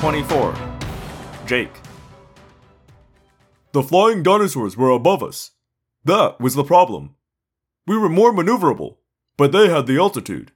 Chapter 0.00 0.22
24 0.22 0.54
Jake. 1.46 1.80
The 3.72 3.82
flying 3.82 4.22
dinosaurs 4.22 4.74
were 4.74 4.88
above 4.88 5.22
us. 5.22 5.50
That 6.04 6.40
was 6.40 6.54
the 6.54 6.64
problem. 6.64 7.16
We 7.86 7.98
were 7.98 8.08
more 8.08 8.32
maneuverable, 8.32 8.96
but 9.36 9.52
they 9.52 9.68
had 9.68 9.86
the 9.86 9.98
altitude. 9.98 10.52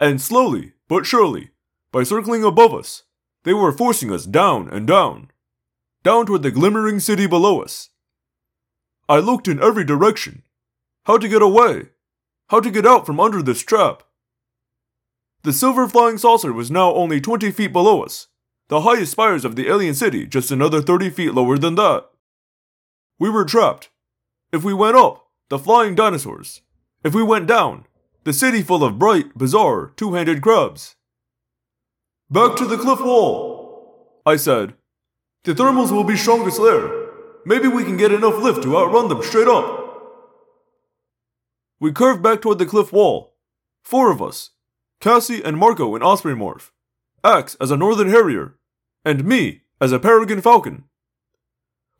And 0.00 0.20
slowly, 0.20 0.72
but 0.88 1.06
surely, 1.06 1.50
by 1.92 2.02
circling 2.02 2.42
above 2.42 2.74
us, 2.74 3.04
they 3.44 3.54
were 3.54 3.70
forcing 3.70 4.10
us 4.10 4.26
down 4.26 4.68
and 4.68 4.88
down. 4.88 5.30
Down 6.02 6.26
toward 6.26 6.42
the 6.42 6.50
glimmering 6.50 6.98
city 6.98 7.28
below 7.28 7.62
us. 7.62 7.90
I 9.08 9.18
looked 9.20 9.46
in 9.46 9.62
every 9.62 9.84
direction. 9.84 10.42
How 11.04 11.16
to 11.16 11.28
get 11.28 11.42
away? 11.42 11.90
How 12.48 12.58
to 12.58 12.72
get 12.72 12.86
out 12.86 13.06
from 13.06 13.20
under 13.20 13.40
this 13.40 13.62
trap? 13.62 14.02
The 15.44 15.52
silver 15.52 15.86
flying 15.86 16.18
saucer 16.18 16.52
was 16.52 16.72
now 16.72 16.92
only 16.92 17.20
20 17.20 17.52
feet 17.52 17.72
below 17.72 18.02
us, 18.02 18.26
the 18.70 18.82
highest 18.82 19.10
spires 19.10 19.44
of 19.44 19.56
the 19.56 19.68
alien 19.68 19.94
city 19.94 20.24
just 20.24 20.52
another 20.52 20.80
30 20.80 21.10
feet 21.10 21.34
lower 21.34 21.58
than 21.58 21.74
that. 21.74 22.08
We 23.18 23.28
were 23.28 23.44
trapped. 23.44 23.90
If 24.52 24.62
we 24.62 24.72
went 24.72 24.96
up, 24.96 25.26
the 25.48 25.58
flying 25.58 25.96
dinosaurs. 25.96 26.62
If 27.02 27.12
we 27.12 27.24
went 27.24 27.48
down, 27.48 27.86
the 28.22 28.32
city 28.32 28.62
full 28.62 28.84
of 28.84 28.96
bright, 28.96 29.36
bizarre, 29.36 29.92
two 29.96 30.14
handed 30.14 30.40
crabs. 30.40 30.94
Back 32.30 32.54
to 32.56 32.64
the 32.64 32.78
cliff 32.78 33.00
wall, 33.00 34.22
I 34.24 34.36
said. 34.36 34.74
The 35.42 35.52
thermals 35.52 35.90
will 35.90 36.04
be 36.04 36.16
strongest 36.16 36.62
there. 36.62 37.08
Maybe 37.44 37.66
we 37.66 37.82
can 37.82 37.96
get 37.96 38.12
enough 38.12 38.38
lift 38.40 38.62
to 38.62 38.76
outrun 38.76 39.08
them 39.08 39.22
straight 39.24 39.48
up. 39.48 39.78
We 41.80 41.90
curved 41.90 42.22
back 42.22 42.40
toward 42.40 42.58
the 42.58 42.66
cliff 42.66 42.92
wall. 42.92 43.34
Four 43.82 44.12
of 44.12 44.22
us 44.22 44.50
Cassie 45.00 45.42
and 45.42 45.58
Marco 45.58 45.96
in 45.96 46.04
Osprey 46.04 46.34
Morph, 46.34 46.70
Axe 47.24 47.56
as 47.60 47.72
a 47.72 47.76
Northern 47.76 48.10
Harrier, 48.10 48.54
and 49.04 49.24
me 49.24 49.62
as 49.80 49.92
a 49.92 49.98
Peregrine 49.98 50.40
Falcon. 50.40 50.84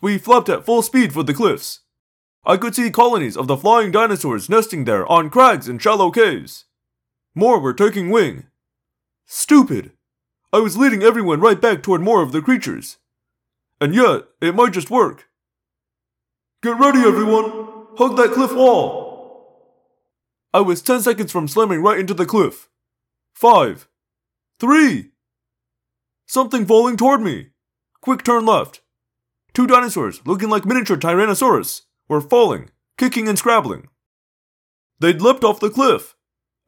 We 0.01 0.19
flapped 0.19 0.49
at 0.49 0.65
full 0.65 0.83
speed 0.83 1.13
for 1.13 1.23
the 1.23 1.35
cliffs. 1.35 1.81
I 2.45 2.57
could 2.57 2.75
see 2.75 2.91
colonies 2.91 3.37
of 3.37 3.47
the 3.47 3.57
flying 3.57 3.91
dinosaurs 3.91 4.49
nesting 4.49 4.85
there 4.85 5.07
on 5.07 5.31
crags 5.31 5.69
and 5.69 5.81
shallow 5.81 6.11
caves. 6.11 6.65
More 7.35 7.61
were 7.61 7.75
taking 7.75 8.11
wing. 8.11 8.47
Stupid! 9.27 9.93
I 10.53 10.59
was 10.59 10.77
leading 10.77 11.03
everyone 11.03 11.41
right 11.41 11.61
back 11.61 11.83
toward 11.83 12.01
more 12.01 12.23
of 12.23 12.33
the 12.33 12.43
creatures. 12.43 12.97
And 13.81 13.95
yet, 13.95 14.25
it 14.41 14.55
might 14.55 14.73
just 14.73 14.91
work. 14.91 15.29
Get 16.63 16.79
ready, 16.79 17.01
everyone! 17.01 17.87
Hug 17.97 18.17
that 18.17 18.33
cliff 18.33 18.53
wall! 18.53 19.11
I 20.53 20.61
was 20.61 20.83
10 20.83 21.03
seconds 21.03 21.31
from 21.31 21.47
slamming 21.47 21.83
right 21.83 21.99
into 21.99 22.15
the 22.15 22.27
cliff. 22.27 22.69
Five. 23.33 23.87
Three. 24.59 25.10
Something 26.31 26.65
falling 26.65 26.97
toward 26.97 27.23
me. 27.23 27.49
Quick 28.03 28.23
turn 28.23 28.47
left. 28.47 28.83
Two 29.53 29.67
dinosaurs, 29.67 30.25
looking 30.25 30.49
like 30.49 30.65
miniature 30.65 30.97
Tyrannosaurus, 30.97 31.81
were 32.09 32.21
falling, 32.21 32.71
kicking 32.97 33.27
and 33.27 33.37
scrabbling. 33.37 33.89
They'd 35.01 35.21
leapt 35.21 35.43
off 35.43 35.59
the 35.59 35.71
cliff. 35.71 36.15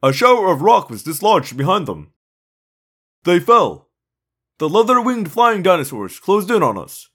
A 0.01 0.11
shower 0.11 0.51
of 0.51 0.63
rock 0.63 0.89
was 0.89 1.01
dislodged 1.01 1.55
behind 1.55 1.85
them. 1.85 2.11
They 3.23 3.39
fell. 3.39 3.87
The 4.57 4.67
leather 4.67 4.99
winged 4.99 5.31
flying 5.31 5.63
dinosaurs 5.63 6.19
closed 6.19 6.51
in 6.51 6.61
on 6.61 6.77
us. 6.77 7.07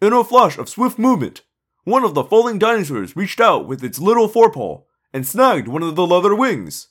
In 0.00 0.12
a 0.12 0.22
flash 0.22 0.56
of 0.58 0.68
swift 0.68 0.96
movement, 0.96 1.42
one 1.82 2.04
of 2.04 2.14
the 2.14 2.22
falling 2.22 2.60
dinosaurs 2.60 3.16
reached 3.16 3.40
out 3.40 3.66
with 3.66 3.82
its 3.82 3.98
little 3.98 4.28
forepaw 4.28 4.82
and 5.12 5.26
snagged 5.26 5.66
one 5.66 5.82
of 5.82 5.96
the 5.96 6.06
leather 6.06 6.36
wings. 6.36 6.90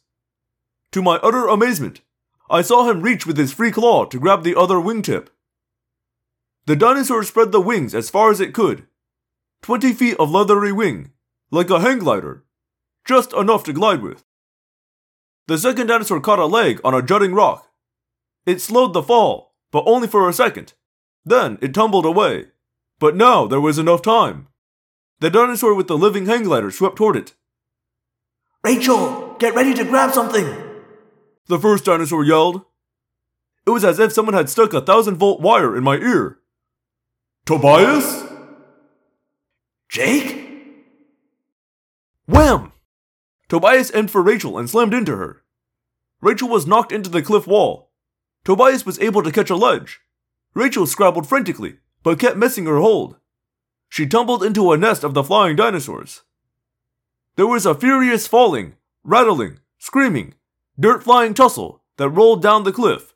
To 0.92 1.02
my 1.02 1.20
utter 1.24 1.48
amazement, 1.48 2.02
I 2.50 2.62
saw 2.62 2.90
him 2.90 3.02
reach 3.02 3.26
with 3.26 3.38
his 3.38 3.54
free 3.54 3.72
claw 3.72 4.06
to 4.06 4.20
grab 4.20 4.44
the 4.44 4.56
other 4.56 4.76
wingtip. 4.76 5.28
The 6.66 6.76
dinosaur 6.76 7.24
spread 7.24 7.52
the 7.52 7.62
wings 7.62 7.94
as 7.94 8.10
far 8.10 8.32
as 8.32 8.40
it 8.40 8.54
could. 8.54 8.88
Twenty 9.62 9.94
feet 9.94 10.18
of 10.18 10.32
leathery 10.32 10.72
wing, 10.72 11.12
like 11.52 11.70
a 11.70 11.80
hang 11.80 12.00
glider, 12.00 12.44
just 13.06 13.34
enough 13.34 13.64
to 13.66 13.74
glide 13.74 14.02
with. 14.02 14.24
The 15.48 15.58
second 15.58 15.88
dinosaur 15.88 16.22
caught 16.22 16.40
a 16.40 16.46
leg 16.46 16.80
on 16.84 16.94
a 16.94 17.02
jutting 17.02 17.34
rock. 17.34 17.70
It 18.46 18.62
slowed 18.62 18.94
the 18.94 19.04
fall, 19.04 19.56
but 19.72 19.84
only 19.86 20.08
for 20.08 20.28
a 20.28 20.34
second. 20.34 20.74
Then 21.26 21.58
it 21.62 21.74
tumbled 21.74 22.06
away. 22.06 22.48
But 23.00 23.16
now 23.16 23.46
there 23.46 23.62
was 23.62 23.78
enough 23.78 24.02
time. 24.02 24.48
The 25.20 25.30
dinosaur 25.30 25.74
with 25.74 25.88
the 25.88 25.98
living 25.98 26.26
hang 26.26 26.44
glider 26.44 26.72
swept 26.72 26.96
toward 26.96 27.16
it. 27.18 27.34
Rachel, 28.64 29.36
get 29.40 29.56
ready 29.56 29.74
to 29.74 29.84
grab 29.84 30.12
something! 30.12 30.63
The 31.48 31.60
first 31.60 31.86
dinosaur 31.86 32.24
yelled. 32.24 32.64
It 33.66 33.72
was 33.72 33.84
as 33.84 34.00
if 34.00 34.14
someone 34.14 34.34
had 34.34 34.50
stuck 34.50 34.74
a 34.74 34.82
thousand 34.82 35.18
volt 35.18 35.42
wire 35.42 35.76
in 35.76 35.84
my 35.84 35.98
ear. 35.98 36.40
Tobias? 37.46 38.24
Jake? 39.90 40.40
Wham! 42.26 42.72
Tobias 43.50 43.92
aimed 43.94 44.10
for 44.10 44.22
Rachel 44.22 44.58
and 44.58 44.70
slammed 44.70 44.94
into 44.94 45.16
her. 45.18 45.44
Rachel 46.22 46.48
was 46.48 46.66
knocked 46.66 46.92
into 46.92 47.10
the 47.10 47.22
cliff 47.22 47.46
wall. 47.46 47.92
Tobias 48.46 48.86
was 48.86 49.00
able 49.00 49.22
to 49.24 49.32
catch 49.32 49.50
a 49.50 49.56
ledge. 49.56 50.00
Rachel 50.54 50.88
scrabbled 50.88 51.28
frantically, 51.28 51.78
but 52.02 52.20
kept 52.20 52.38
missing 52.38 52.66
her 52.66 52.78
hold. 52.78 53.18
She 53.90 54.08
tumbled 54.08 54.44
into 54.44 54.72
a 54.72 54.78
nest 54.78 55.04
of 55.04 55.14
the 55.14 55.24
flying 55.24 55.56
dinosaurs. 55.56 56.24
There 57.36 57.48
was 57.48 57.66
a 57.66 57.76
furious 57.76 58.28
falling, 58.28 58.76
rattling, 59.04 59.60
screaming, 59.78 60.36
dirt 60.80 61.04
flying 61.04 61.34
tussle 61.34 61.84
that 61.98 62.10
rolled 62.10 62.42
down 62.42 62.64
the 62.64 62.72
cliff. 62.72 63.14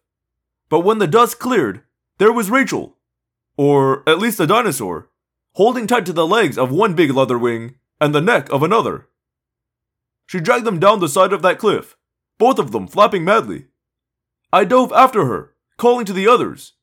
But 0.69 0.81
when 0.81 1.00
the 1.00 1.07
dust 1.07 1.40
cleared, 1.40 1.84
there 2.18 2.31
was 2.31 2.51
Rachel, 2.51 2.97
or 3.56 4.07
at 4.07 4.19
least 4.19 4.40
a 4.40 4.47
dinosaur, 4.47 5.09
holding 5.53 5.88
tight 5.88 6.06
to 6.06 6.13
the 6.13 6.28
legs 6.28 6.57
of 6.57 6.72
one 6.72 6.94
big 6.94 7.12
leather 7.12 7.38
wing 7.38 7.75
and 8.00 8.13
the 8.13 8.22
neck 8.22 8.51
of 8.51 8.63
another. 8.63 9.07
She 10.28 10.40
dragged 10.40 10.66
them 10.66 10.79
down 10.79 11.00
the 11.00 11.09
side 11.09 11.34
of 11.34 11.41
that 11.41 11.57
cliff, 11.57 11.96
both 12.38 12.59
of 12.59 12.72
them 12.72 12.88
flapping 12.88 13.23
madly. 13.23 13.67
I 14.51 14.66
dove 14.66 14.91
after 14.91 15.25
her, 15.25 15.53
calling 15.78 16.06
to 16.06 16.13
the 16.13 16.28
others 16.28 16.73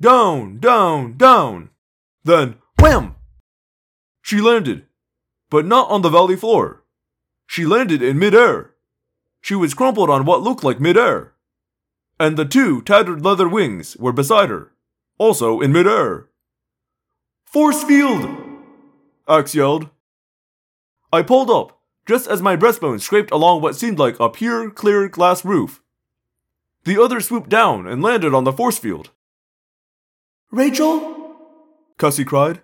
Down, 0.00 0.58
down, 0.58 1.16
down! 1.16 1.70
Then, 2.24 2.56
wham! 2.80 3.16
She 4.22 4.40
landed, 4.40 4.86
but 5.50 5.66
not 5.66 5.90
on 5.90 6.02
the 6.02 6.08
valley 6.08 6.36
floor. 6.36 6.84
She 7.46 7.66
landed 7.66 8.02
in 8.02 8.18
midair. 8.18 8.73
She 9.44 9.54
was 9.54 9.74
crumpled 9.74 10.08
on 10.08 10.24
what 10.24 10.40
looked 10.40 10.64
like 10.64 10.80
midair. 10.80 11.34
And 12.18 12.38
the 12.38 12.46
two 12.46 12.80
tattered 12.80 13.22
leather 13.22 13.46
wings 13.46 13.94
were 13.98 14.10
beside 14.10 14.48
her, 14.48 14.72
also 15.18 15.60
in 15.60 15.70
midair. 15.70 16.30
Force 17.44 17.84
field! 17.84 18.26
Axe 19.28 19.54
yelled. 19.54 19.90
I 21.12 21.20
pulled 21.20 21.50
up, 21.50 21.78
just 22.06 22.26
as 22.26 22.40
my 22.40 22.56
breastbone 22.56 23.02
scraped 23.02 23.30
along 23.32 23.60
what 23.60 23.76
seemed 23.76 23.98
like 23.98 24.18
a 24.18 24.30
pure, 24.30 24.70
clear 24.70 25.10
glass 25.10 25.44
roof. 25.44 25.82
The 26.84 26.98
other 26.98 27.20
swooped 27.20 27.50
down 27.50 27.86
and 27.86 28.00
landed 28.00 28.32
on 28.32 28.44
the 28.44 28.52
force 28.52 28.78
field. 28.78 29.10
Rachel? 30.50 31.36
Cassie 31.98 32.24
cried. 32.24 32.62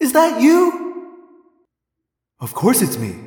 Is 0.00 0.12
that 0.14 0.42
you? 0.42 1.14
Of 2.40 2.54
course 2.54 2.82
it's 2.82 2.98
me, 2.98 3.20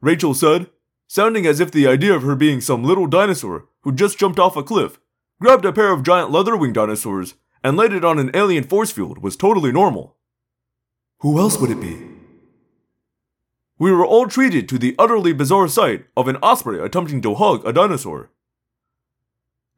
Rachel 0.00 0.32
said, 0.32 0.70
sounding 1.08 1.46
as 1.46 1.58
if 1.58 1.70
the 1.72 1.86
idea 1.88 2.14
of 2.14 2.22
her 2.22 2.36
being 2.36 2.60
some 2.60 2.84
little 2.84 3.06
dinosaur 3.08 3.66
who 3.82 3.90
just 3.92 4.18
jumped 4.18 4.38
off 4.38 4.56
a 4.56 4.62
cliff, 4.62 5.00
grabbed 5.40 5.64
a 5.64 5.72
pair 5.72 5.90
of 5.92 6.02
giant 6.04 6.30
leather 6.30 6.56
winged 6.56 6.74
dinosaurs, 6.74 7.34
and 7.64 7.76
laid 7.76 7.92
it 7.92 8.04
on 8.04 8.18
an 8.18 8.30
alien 8.34 8.62
force 8.62 8.92
field 8.92 9.18
was 9.18 9.34
totally 9.36 9.72
normal. 9.72 10.16
Who 11.20 11.38
else 11.40 11.58
would 11.58 11.70
it 11.70 11.80
be? 11.80 11.98
We 13.78 13.90
were 13.90 14.06
all 14.06 14.26
treated 14.26 14.68
to 14.68 14.78
the 14.78 14.94
utterly 14.98 15.32
bizarre 15.32 15.68
sight 15.68 16.04
of 16.16 16.28
an 16.28 16.36
osprey 16.36 16.78
attempting 16.80 17.20
to 17.22 17.34
hug 17.34 17.66
a 17.66 17.72
dinosaur. 17.72 18.30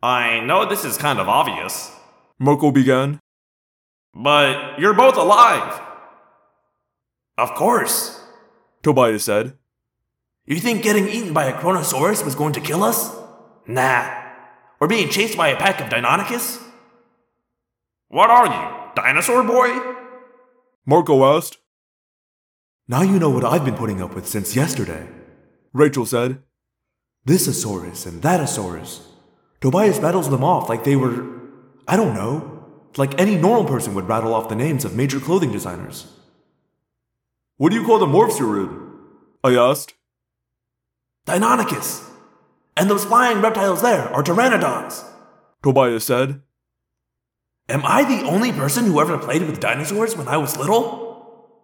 I 0.02 0.40
know 0.40 0.66
this 0.66 0.84
is 0.84 0.96
kind 0.96 1.18
of 1.18 1.28
obvious, 1.28 1.92
Marco 2.38 2.70
began. 2.70 3.20
but 4.14 4.78
you're 4.78 4.94
both 4.94 5.16
alive. 5.16 5.80
Of 7.38 7.54
course. 7.54 8.20
Tobias 8.82 9.24
said. 9.24 9.56
You 10.46 10.56
think 10.56 10.82
getting 10.82 11.08
eaten 11.08 11.32
by 11.32 11.44
a 11.44 11.52
Kronosaurus 11.52 12.24
was 12.24 12.34
going 12.34 12.52
to 12.54 12.60
kill 12.60 12.82
us? 12.82 13.14
Nah. 13.66 14.08
Or 14.80 14.88
being 14.88 15.08
chased 15.08 15.36
by 15.36 15.48
a 15.48 15.56
pack 15.56 15.80
of 15.80 15.88
Deinonychus? 15.88 16.62
What 18.08 18.30
are 18.30 18.46
you, 18.46 18.92
dinosaur 18.96 19.44
boy? 19.44 19.68
Marco 20.84 21.36
asked. 21.36 21.58
Now 22.88 23.02
you 23.02 23.20
know 23.20 23.30
what 23.30 23.44
I've 23.44 23.64
been 23.64 23.76
putting 23.76 24.02
up 24.02 24.14
with 24.14 24.26
since 24.26 24.56
yesterday, 24.56 25.06
Rachel 25.72 26.06
said. 26.06 26.42
This 27.24 27.46
Asaurus 27.46 28.06
and 28.06 28.22
that 28.22 28.40
Asaurus. 28.40 29.02
Tobias 29.60 29.98
rattles 29.98 30.30
them 30.30 30.42
off 30.42 30.68
like 30.68 30.82
they 30.82 30.96
were, 30.96 31.24
I 31.86 31.96
don't 31.96 32.14
know, 32.14 32.66
like 32.96 33.20
any 33.20 33.36
normal 33.36 33.66
person 33.70 33.94
would 33.94 34.08
rattle 34.08 34.34
off 34.34 34.48
the 34.48 34.56
names 34.56 34.84
of 34.84 34.96
major 34.96 35.20
clothing 35.20 35.52
designers. 35.52 36.10
What 37.58 37.70
do 37.70 37.78
you 37.78 37.86
call 37.86 37.98
the 37.98 38.06
morphs 38.06 38.40
you're 38.40 38.60
in? 38.62 38.90
I 39.44 39.54
asked. 39.54 39.94
Deinonychus! 41.30 42.10
And 42.76 42.90
those 42.90 43.04
flying 43.04 43.40
reptiles 43.40 43.82
there 43.82 44.08
are 44.08 44.24
pteranodons! 44.24 45.04
Tobias 45.62 46.04
said. 46.04 46.42
Am 47.68 47.82
I 47.84 48.02
the 48.02 48.28
only 48.28 48.50
person 48.50 48.86
who 48.86 49.00
ever 49.00 49.16
played 49.16 49.42
with 49.42 49.60
dinosaurs 49.60 50.16
when 50.16 50.26
I 50.26 50.38
was 50.38 50.56
little? 50.56 51.54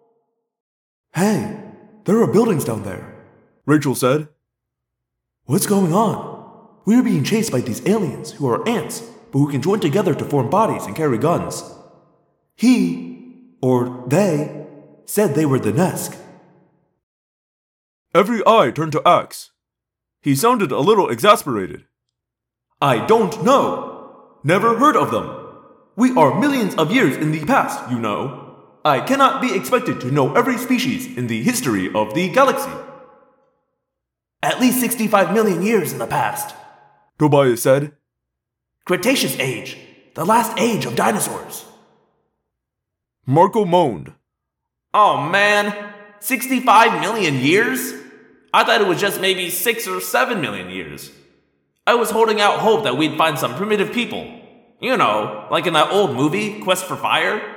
Hey, 1.15 1.59
there 2.05 2.23
are 2.23 2.33
buildings 2.33 2.65
down 2.65 2.85
there, 2.85 3.13
Rachel 3.65 3.97
said. 3.97 4.29
What's 5.47 5.67
going 5.67 5.93
on? 5.93 6.69
We 6.85 6.95
are 6.95 7.03
being 7.03 7.25
chased 7.25 7.51
by 7.51 7.61
these 7.61 7.85
aliens 7.89 8.33
who 8.33 8.49
are 8.49 8.69
ants, 8.69 9.01
but 9.33 9.41
who 9.41 9.51
can 9.51 9.62
join 9.62 9.81
together 9.81 10.15
to 10.15 10.25
form 10.25 10.49
bodies 10.49 10.87
and 10.87 10.95
carry 10.95 11.19
guns. 11.19 11.65
He, 12.55 13.35
or 13.61 14.05
they, 14.07 14.65
said 15.07 15.35
they 15.35 15.47
were 15.47 15.59
the 15.59 15.73
Nesk. 15.73 16.17
Every 18.15 18.47
eye 18.47 18.71
turned 18.71 18.93
to 18.93 19.03
Axe. 19.05 19.51
He 20.26 20.34
sounded 20.34 20.73
a 20.73 20.81
little 20.81 21.08
exasperated. 21.08 21.84
I 22.82 23.06
don't 23.06 23.44
know. 23.44 24.40
Never 24.43 24.76
heard 24.76 24.96
of 24.96 25.12
them. 25.12 25.31
We 25.94 26.17
are 26.17 26.40
millions 26.40 26.75
of 26.75 26.90
years 26.90 27.17
in 27.17 27.31
the 27.31 27.44
past, 27.44 27.88
you 27.93 28.00
know. 28.00 28.56
I 28.84 28.99
cannot 29.02 29.40
be 29.40 29.55
expected 29.55 30.00
to 30.00 30.11
know 30.11 30.34
every 30.34 30.58
species 30.58 31.17
in 31.17 31.28
the 31.28 31.44
history 31.44 31.94
of 31.94 32.12
the 32.14 32.28
galaxy. 32.28 32.73
At 34.43 34.61
least 34.61 34.81
65 34.81 35.32
million 35.32 35.62
years 35.62 35.93
in 35.93 36.00
the 36.00 36.08
past. 36.08 36.56
Tobias 37.20 37.62
said. 37.62 37.93
Cretaceous 38.84 39.38
age, 39.38 39.78
the 40.17 40.25
last 40.26 40.58
age 40.58 40.87
of 40.87 40.96
dinosaurs. 40.96 41.67
Marco 43.26 43.64
moaned. 43.64 44.12
Oh 44.93 45.20
man, 45.31 45.93
65 46.19 47.00
million 47.00 47.37
years? 47.37 48.06
I 48.53 48.65
thought 48.65 48.81
it 48.81 48.87
was 48.87 49.01
just 49.01 49.21
maybe 49.21 49.51
6 49.51 49.89
or 49.89 50.01
7 50.01 50.41
million 50.41 50.71
years. 50.71 51.11
I 51.87 51.95
was 51.95 52.11
holding 52.11 52.41
out 52.41 52.61
hope 52.61 52.85
that 52.85 52.97
we'd 52.97 53.17
find 53.17 53.39
some 53.39 53.55
primitive 53.55 53.93
people. 53.93 54.41
You 54.81 54.97
know, 54.97 55.47
like 55.51 55.67
in 55.67 55.73
that 55.75 55.91
old 55.91 56.15
movie, 56.15 56.61
Quest 56.61 56.85
for 56.85 56.97
Fire. 56.97 57.55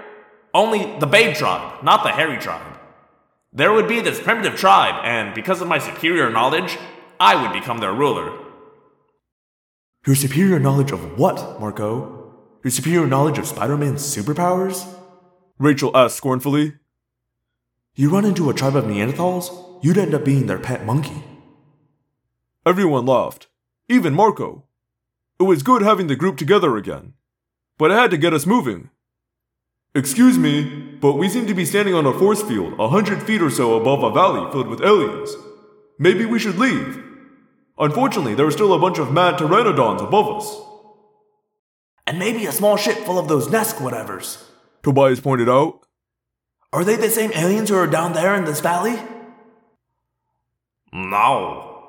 Only 0.54 1.00
the 1.00 1.08
Babe 1.08 1.36
tribe, 1.36 1.84
not 1.84 2.04
the 2.04 2.10
Hairy 2.10 2.38
tribe. 2.38 2.80
There 3.52 3.74
would 3.74 3.88
be 3.88 4.00
this 4.00 4.20
primitive 4.20 4.56
tribe, 4.56 5.02
and 5.04 5.34
because 5.34 5.62
of 5.62 5.68
my 5.68 5.80
superior 5.80 6.30
knowledge, 6.30 6.78
I 7.20 7.42
would 7.42 7.54
become 7.60 7.80
their 7.80 7.94
ruler. 7.94 8.32
Your 10.06 10.16
superior 10.16 10.60
knowledge 10.60 10.92
of 10.92 11.18
what, 11.18 11.60
Marco? 11.60 12.36
Your 12.64 12.72
superior 12.72 13.06
knowledge 13.06 13.38
of 13.38 13.48
Spider 13.48 13.78
Man's 13.78 14.02
superpowers? 14.02 14.88
Rachel 15.58 15.96
asked 15.96 16.18
scornfully. 16.18 16.76
You 17.96 18.10
run 18.10 18.26
into 18.26 18.50
a 18.50 18.54
tribe 18.54 18.76
of 18.76 18.86
Neanderthals, 18.86 19.50
you'd 19.82 19.98
end 19.98 20.14
up 20.14 20.26
being 20.26 20.48
their 20.48 20.60
pet 20.60 20.86
monkey. 20.86 21.24
Everyone 22.66 23.06
laughed, 23.06 23.48
even 23.88 24.14
Marco. 24.14 24.66
It 25.40 25.44
was 25.44 25.64
good 25.64 25.82
having 25.82 26.08
the 26.08 26.16
group 26.16 26.38
together 26.38 26.76
again, 26.78 27.14
but 27.78 27.92
it 27.92 27.96
had 27.96 28.12
to 28.12 28.18
get 28.18 28.34
us 28.34 28.46
moving. 28.46 28.90
Excuse 29.96 30.38
me, 30.38 30.98
but 31.02 31.14
we 31.14 31.30
seem 31.30 31.48
to 31.48 31.54
be 31.54 31.66
standing 31.66 31.96
on 31.96 32.06
a 32.06 32.14
force 32.14 32.44
field 32.44 32.74
a 32.80 32.90
hundred 32.90 33.24
feet 33.24 33.42
or 33.42 33.50
so 33.50 33.76
above 33.80 34.04
a 34.04 34.12
valley 34.14 34.52
filled 34.52 34.68
with 34.68 34.82
aliens. 34.82 35.36
Maybe 35.98 36.26
we 36.26 36.40
should 36.40 36.58
leave. 36.58 37.04
Unfortunately, 37.78 38.36
there 38.36 38.46
are 38.46 38.52
still 38.52 38.74
a 38.74 38.80
bunch 38.80 39.00
of 39.00 39.12
mad 39.12 39.36
pteranodons 39.36 40.06
above 40.06 40.42
us. 40.42 40.62
And 42.06 42.20
maybe 42.20 42.46
a 42.46 42.52
small 42.52 42.76
ship 42.76 42.98
full 43.00 43.18
of 43.18 43.28
those 43.28 43.48
Nesk 43.48 43.76
whatevers. 43.76 44.44
Tobias 44.84 45.22
pointed 45.22 45.50
out. 45.50 45.86
Are 46.72 46.84
they 46.84 46.96
the 46.96 47.10
same 47.10 47.32
aliens 47.34 47.70
who 47.70 47.76
are 47.76 47.88
down 47.88 48.14
there 48.14 48.36
in 48.36 48.46
this 48.46 48.60
valley? 48.60 49.00
No. 50.92 51.84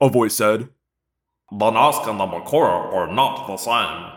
A 0.00 0.08
voice 0.08 0.34
said. 0.34 0.68
The 1.50 1.66
and 1.66 2.20
the 2.20 2.26
Mercora 2.26 2.92
are 2.92 3.12
not 3.12 3.46
the 3.46 3.56
same. 3.56 4.12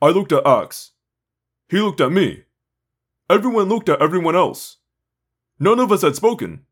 I 0.00 0.10
looked 0.10 0.32
at 0.32 0.46
Axe. 0.46 0.92
He 1.68 1.80
looked 1.80 2.00
at 2.00 2.12
me. 2.12 2.44
Everyone 3.28 3.68
looked 3.68 3.88
at 3.88 4.00
everyone 4.00 4.36
else. 4.36 4.76
None 5.58 5.80
of 5.80 5.90
us 5.90 6.02
had 6.02 6.16
spoken. 6.16 6.64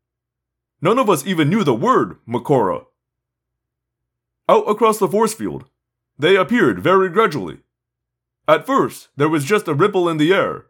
None 0.81 0.97
of 0.97 1.09
us 1.09 1.25
even 1.25 1.49
knew 1.49 1.63
the 1.63 1.73
word 1.73 2.17
Mercora. 2.27 2.85
Out 4.49 4.63
across 4.69 4.99
the 4.99 5.07
force 5.07 5.33
field, 5.33 5.65
they 6.17 6.35
appeared 6.35 6.79
very 6.79 7.09
gradually. 7.09 7.59
At 8.47 8.65
first, 8.65 9.09
there 9.17 9.29
was 9.29 9.43
just 9.43 9.67
a 9.67 9.73
ripple 9.73 10.07
in 10.07 10.17
the 10.17 10.33
air. 10.33 10.67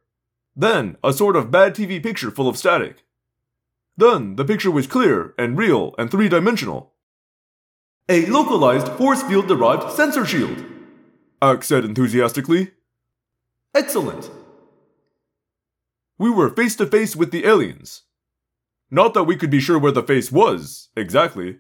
Then, 0.56 0.98
a 1.04 1.14
sort 1.14 1.36
of 1.36 1.52
bad 1.52 1.76
TV 1.76 2.02
picture 2.02 2.32
full 2.32 2.50
of 2.50 2.58
static. 2.58 3.04
Then, 3.98 4.36
the 4.36 4.46
picture 4.46 4.72
was 4.72 4.86
clear 4.86 5.34
and 5.38 5.58
real 5.58 5.96
and 5.98 6.12
three 6.12 6.30
dimensional. 6.30 6.94
A 8.08 8.26
localized 8.28 8.90
force 8.94 9.24
field 9.24 9.48
derived 9.48 9.92
sensor 9.92 10.26
shield, 10.26 10.64
Axe 11.42 11.68
said 11.68 11.84
enthusiastically. 11.84 12.72
Excellent. 13.76 14.32
We 16.18 16.30
were 16.30 16.50
face 16.50 16.76
to 16.78 16.88
face 16.88 17.16
with 17.16 17.32
the 17.32 17.46
aliens. 17.46 18.04
Not 18.90 19.14
that 19.14 19.26
we 19.26 19.36
could 19.36 19.52
be 19.52 19.60
sure 19.60 19.78
where 19.78 19.92
the 19.92 20.02
face 20.02 20.32
was, 20.32 20.90
exactly. 20.96 21.60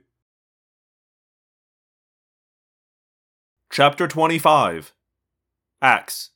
Chapter 3.71 4.07
25 4.07 4.93
Axe 5.81 6.29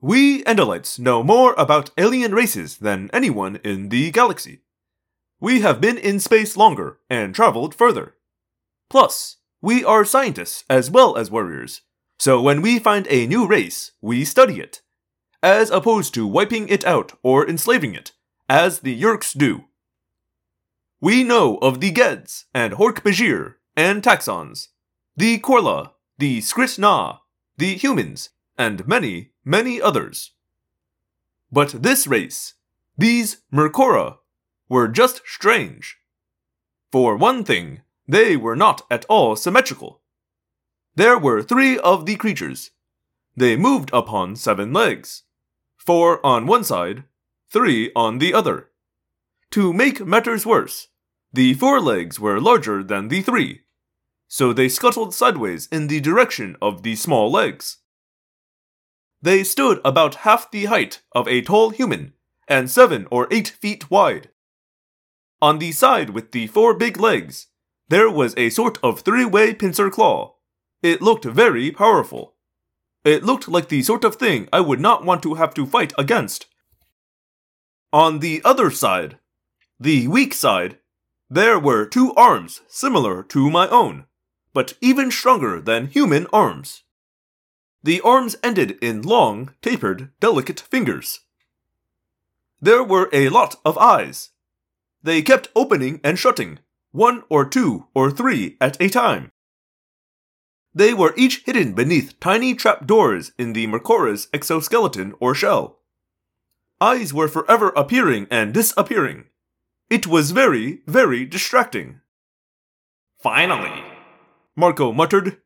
We 0.00 0.44
Andalites 0.44 1.00
know 1.00 1.24
more 1.24 1.54
about 1.58 1.90
alien 1.98 2.32
races 2.32 2.76
than 2.76 3.10
anyone 3.12 3.56
in 3.64 3.88
the 3.88 4.12
galaxy. 4.12 4.60
We 5.40 5.60
have 5.62 5.80
been 5.80 5.98
in 5.98 6.20
space 6.20 6.56
longer 6.56 6.98
and 7.10 7.34
traveled 7.34 7.74
further. 7.74 8.14
Plus, 8.88 9.38
we 9.60 9.84
are 9.84 10.04
scientists 10.04 10.62
as 10.70 10.88
well 10.88 11.16
as 11.16 11.32
warriors, 11.32 11.80
so 12.16 12.40
when 12.40 12.62
we 12.62 12.78
find 12.78 13.08
a 13.10 13.26
new 13.26 13.44
race, 13.44 13.90
we 14.00 14.24
study 14.24 14.60
it, 14.60 14.82
as 15.42 15.68
opposed 15.70 16.14
to 16.14 16.28
wiping 16.28 16.68
it 16.68 16.84
out 16.84 17.18
or 17.24 17.48
enslaving 17.48 17.94
it, 17.96 18.12
as 18.48 18.80
the 18.80 19.00
Yeerks 19.00 19.36
do. 19.36 19.64
We 21.00 21.24
know 21.24 21.56
of 21.58 21.80
the 21.80 21.90
Gedds 21.90 22.44
and 22.54 22.74
Hork-Bajir 22.74 23.54
and 23.76 24.00
Taxxons, 24.02 24.68
the 25.16 25.40
Korla, 25.40 25.90
the 26.18 26.38
Skrit 26.38 26.78
Na, 26.78 27.18
the 27.56 27.74
humans, 27.74 28.30
and 28.58 28.86
many, 28.86 29.30
many 29.44 29.80
others. 29.80 30.32
But 31.50 31.82
this 31.82 32.06
race, 32.06 32.54
these 32.98 33.38
Mercora, 33.52 34.18
were 34.68 34.88
just 34.88 35.22
strange. 35.24 35.96
For 36.92 37.16
one 37.16 37.44
thing, 37.44 37.82
they 38.06 38.36
were 38.36 38.56
not 38.56 38.82
at 38.90 39.04
all 39.08 39.36
symmetrical. 39.36 40.00
There 40.94 41.18
were 41.18 41.42
three 41.42 41.78
of 41.78 42.06
the 42.06 42.16
creatures. 42.16 42.72
They 43.36 43.56
moved 43.56 43.90
upon 43.92 44.36
seven 44.36 44.72
legs, 44.72 45.22
four 45.76 46.24
on 46.26 46.46
one 46.46 46.64
side, 46.64 47.04
three 47.50 47.92
on 47.94 48.18
the 48.18 48.34
other. 48.34 48.70
To 49.52 49.72
make 49.72 50.04
matters 50.04 50.44
worse, 50.44 50.88
the 51.32 51.54
four 51.54 51.80
legs 51.80 52.18
were 52.18 52.40
larger 52.40 52.82
than 52.82 53.08
the 53.08 53.22
three, 53.22 53.62
so 54.26 54.52
they 54.52 54.68
scuttled 54.68 55.14
sideways 55.14 55.68
in 55.70 55.86
the 55.86 56.00
direction 56.00 56.56
of 56.60 56.82
the 56.82 56.96
small 56.96 57.30
legs. 57.30 57.78
They 59.20 59.42
stood 59.44 59.80
about 59.84 60.26
half 60.26 60.50
the 60.50 60.66
height 60.66 61.02
of 61.12 61.26
a 61.26 61.42
tall 61.42 61.70
human 61.70 62.12
and 62.46 62.70
seven 62.70 63.06
or 63.10 63.26
eight 63.30 63.48
feet 63.48 63.90
wide. 63.90 64.30
On 65.42 65.58
the 65.58 65.72
side 65.72 66.10
with 66.10 66.32
the 66.32 66.46
four 66.46 66.74
big 66.74 66.98
legs, 66.98 67.48
there 67.88 68.10
was 68.10 68.34
a 68.36 68.50
sort 68.50 68.78
of 68.82 69.00
three 69.00 69.24
way 69.24 69.54
pincer 69.54 69.90
claw. 69.90 70.34
It 70.82 71.02
looked 71.02 71.24
very 71.24 71.70
powerful. 71.70 72.34
It 73.04 73.24
looked 73.24 73.48
like 73.48 73.68
the 73.68 73.82
sort 73.82 74.04
of 74.04 74.16
thing 74.16 74.48
I 74.52 74.60
would 74.60 74.80
not 74.80 75.04
want 75.04 75.22
to 75.22 75.34
have 75.34 75.54
to 75.54 75.66
fight 75.66 75.92
against. 75.98 76.46
On 77.92 78.18
the 78.18 78.42
other 78.44 78.70
side, 78.70 79.18
the 79.80 80.08
weak 80.08 80.34
side, 80.34 80.78
there 81.30 81.58
were 81.58 81.86
two 81.86 82.12
arms 82.14 82.60
similar 82.68 83.22
to 83.24 83.50
my 83.50 83.68
own, 83.68 84.04
but 84.52 84.74
even 84.80 85.10
stronger 85.10 85.60
than 85.60 85.86
human 85.86 86.26
arms. 86.32 86.82
The 87.88 88.02
arms 88.02 88.36
ended 88.42 88.76
in 88.82 89.00
long, 89.00 89.54
tapered, 89.62 90.10
delicate 90.20 90.60
fingers. 90.60 91.20
There 92.60 92.84
were 92.84 93.08
a 93.14 93.30
lot 93.30 93.56
of 93.64 93.78
eyes. 93.78 94.28
They 95.02 95.22
kept 95.22 95.48
opening 95.56 95.98
and 96.04 96.18
shutting, 96.18 96.58
one 96.90 97.22
or 97.30 97.48
two 97.48 97.86
or 97.94 98.10
three 98.10 98.58
at 98.60 98.76
a 98.78 98.90
time. 98.90 99.32
They 100.74 100.92
were 100.92 101.14
each 101.16 101.44
hidden 101.46 101.72
beneath 101.72 102.20
tiny 102.20 102.54
trapdoors 102.54 103.32
in 103.38 103.54
the 103.54 103.66
Mercora's 103.66 104.28
exoskeleton 104.34 105.14
or 105.18 105.34
shell. 105.34 105.78
Eyes 106.82 107.14
were 107.14 107.26
forever 107.26 107.70
appearing 107.70 108.26
and 108.30 108.52
disappearing. 108.52 109.30
It 109.88 110.06
was 110.06 110.32
very, 110.32 110.82
very 110.86 111.24
distracting. 111.24 112.02
Finally, 113.22 113.82
Marco 114.54 114.92
muttered. 114.92 115.38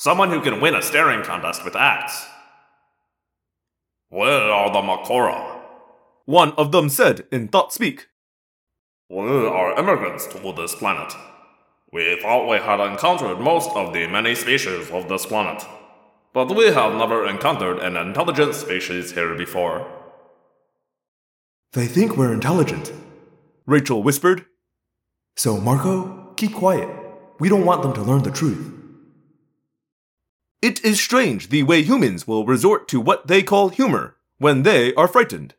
Someone 0.00 0.30
who 0.30 0.40
can 0.40 0.60
win 0.60 0.76
a 0.76 0.80
staring 0.80 1.24
contest 1.24 1.64
with 1.64 1.74
Axe. 1.74 2.24
Where 4.10 4.52
are 4.52 4.72
the 4.72 4.80
Mercora? 4.80 5.60
One 6.24 6.52
of 6.52 6.70
them 6.70 6.88
said 6.88 7.26
in 7.32 7.48
thought 7.48 7.72
speak. 7.72 8.06
We 9.10 9.18
are 9.18 9.76
immigrants 9.76 10.28
to 10.28 10.52
this 10.52 10.76
planet. 10.76 11.12
We 11.92 12.16
thought 12.22 12.48
we 12.48 12.58
had 12.58 12.78
encountered 12.78 13.40
most 13.40 13.70
of 13.74 13.92
the 13.92 14.06
many 14.06 14.36
species 14.36 14.88
of 14.92 15.08
this 15.08 15.26
planet. 15.26 15.64
but 16.32 16.54
we 16.54 16.66
have 16.66 16.94
never 16.94 17.26
encountered 17.26 17.78
an 17.78 17.96
intelligent 17.96 18.54
species 18.54 19.12
here 19.12 19.34
before. 19.34 19.84
They 21.72 21.86
think 21.86 22.16
we're 22.16 22.32
intelligent, 22.32 22.92
Rachel 23.66 24.04
whispered. 24.04 24.44
So, 25.36 25.58
Marco, 25.58 26.32
keep 26.36 26.54
quiet. 26.54 26.88
We 27.40 27.48
don't 27.48 27.64
want 27.64 27.82
them 27.82 27.94
to 27.94 28.02
learn 28.02 28.22
the 28.22 28.30
truth. 28.30 28.77
It 30.60 30.84
is 30.84 31.00
strange 31.00 31.50
the 31.50 31.62
way 31.62 31.82
humans 31.82 32.26
will 32.26 32.44
resort 32.44 32.88
to 32.88 33.00
what 33.00 33.28
they 33.28 33.42
call 33.42 33.68
humor 33.68 34.16
when 34.38 34.64
they 34.64 34.92
are 34.94 35.06
frightened. 35.06 35.54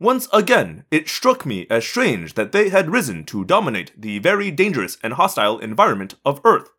Once 0.00 0.28
again, 0.32 0.84
it 0.90 1.08
struck 1.08 1.44
me 1.44 1.66
as 1.70 1.84
strange 1.84 2.34
that 2.34 2.52
they 2.52 2.70
had 2.70 2.90
risen 2.90 3.22
to 3.24 3.44
dominate 3.44 3.92
the 4.00 4.18
very 4.18 4.50
dangerous 4.50 4.96
and 5.02 5.12
hostile 5.12 5.58
environment 5.58 6.14
of 6.24 6.40
Earth. 6.44 6.70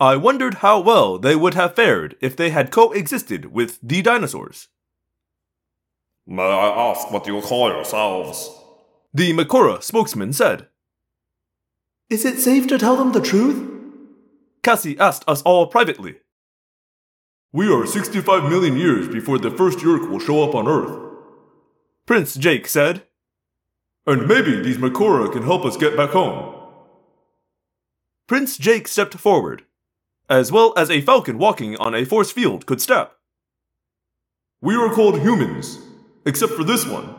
I 0.00 0.16
wondered 0.16 0.54
how 0.54 0.80
well 0.80 1.18
they 1.18 1.36
would 1.36 1.54
have 1.54 1.74
fared 1.76 2.16
if 2.20 2.34
they 2.34 2.50
had 2.50 2.70
coexisted 2.70 3.52
with 3.52 3.78
the 3.82 4.00
dinosaurs. 4.00 4.68
May 6.26 6.42
I 6.42 6.90
ask 6.90 7.10
what 7.10 7.26
you 7.26 7.40
call 7.42 7.68
yourselves? 7.68 8.50
The 9.12 9.32
Mercora 9.32 9.82
spokesman 9.82 10.32
said. 10.32 10.68
Is 12.08 12.24
it 12.24 12.38
safe 12.38 12.66
to 12.68 12.78
tell 12.78 12.96
them 12.96 13.12
the 13.12 13.20
truth? 13.20 13.77
Cassie 14.62 14.98
asked 14.98 15.24
us 15.26 15.42
all 15.42 15.66
privately. 15.66 16.16
We 17.52 17.72
are 17.72 17.86
65 17.86 18.50
million 18.50 18.76
years 18.76 19.08
before 19.08 19.38
the 19.38 19.50
first 19.50 19.78
Yeerk 19.78 20.08
will 20.08 20.18
show 20.18 20.42
up 20.42 20.54
on 20.54 20.68
Earth. 20.68 20.98
Prince 22.06 22.34
Jake 22.34 22.66
said. 22.66 23.04
And 24.06 24.26
maybe 24.26 24.60
these 24.60 24.78
Mercora 24.78 25.32
can 25.32 25.42
help 25.42 25.64
us 25.64 25.76
get 25.76 25.96
back 25.96 26.10
home. 26.10 26.54
Prince 28.26 28.58
Jake 28.58 28.86
stepped 28.86 29.14
forward, 29.14 29.64
as 30.28 30.52
well 30.52 30.74
as 30.76 30.90
a 30.90 31.00
falcon 31.00 31.38
walking 31.38 31.76
on 31.76 31.94
a 31.94 32.04
force 32.04 32.30
field 32.30 32.66
could 32.66 32.80
step. 32.80 33.14
We 34.60 34.74
are 34.74 34.92
called 34.92 35.20
humans, 35.20 35.78
except 36.26 36.52
for 36.52 36.64
this 36.64 36.86
one. 36.86 37.14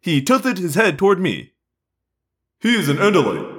He 0.00 0.22
tilted 0.22 0.56
his 0.58 0.74
head 0.74 0.98
toward 0.98 1.20
me. 1.20 1.52
He 2.60 2.74
is 2.74 2.88
an 2.88 2.96
Andalite. 2.96 3.51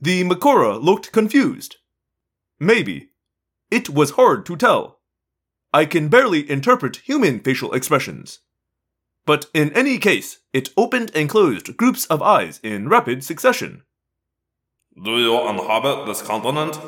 The 0.00 0.24
Mercora 0.24 0.82
looked 0.82 1.12
confused. 1.12 1.76
Maybe. 2.58 3.10
It 3.70 3.90
was 3.90 4.12
hard 4.12 4.46
to 4.46 4.56
tell. 4.56 5.00
I 5.72 5.84
can 5.84 6.08
barely 6.08 6.50
interpret 6.50 6.96
human 6.96 7.40
facial 7.40 7.72
expressions. 7.74 8.40
But 9.26 9.46
in 9.52 9.72
any 9.74 9.98
case, 9.98 10.38
it 10.52 10.70
opened 10.76 11.12
and 11.14 11.28
closed 11.28 11.76
groups 11.76 12.06
of 12.06 12.22
eyes 12.22 12.58
in 12.62 12.88
rapid 12.88 13.22
succession. 13.22 13.82
Do 15.02 15.18
you 15.18 15.48
inhabit 15.48 16.06
this 16.06 16.22
continent? 16.22 16.78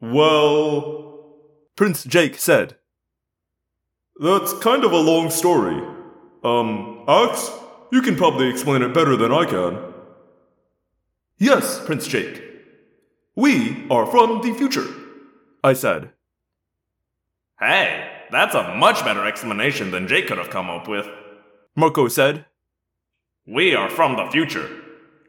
Well, 0.00 1.34
Prince 1.76 2.04
Jake 2.04 2.36
said. 2.36 2.76
That's 4.20 4.52
kind 4.60 4.84
of 4.84 4.92
a 4.92 4.96
long 4.96 5.30
story. 5.30 5.82
Um, 6.42 7.04
Axe, 7.06 7.50
you 7.92 8.00
can 8.00 8.16
probably 8.16 8.48
explain 8.48 8.82
it 8.82 8.94
better 8.94 9.16
than 9.16 9.32
I 9.32 9.44
can. 9.44 9.87
Yes, 11.38 11.84
Prince 11.84 12.08
Jake. 12.08 12.42
We 13.36 13.86
are 13.90 14.06
from 14.06 14.42
the 14.42 14.52
future, 14.54 14.86
I 15.62 15.72
said. 15.72 16.10
Hey, 17.60 18.10
that's 18.30 18.56
a 18.56 18.74
much 18.74 19.04
better 19.04 19.24
explanation 19.24 19.92
than 19.92 20.08
Jake 20.08 20.26
could 20.26 20.38
have 20.38 20.50
come 20.50 20.68
up 20.68 20.88
with. 20.88 21.06
Marco 21.76 22.08
said. 22.08 22.44
We 23.46 23.74
are 23.74 23.88
from 23.88 24.16
the 24.16 24.26
future. 24.30 24.68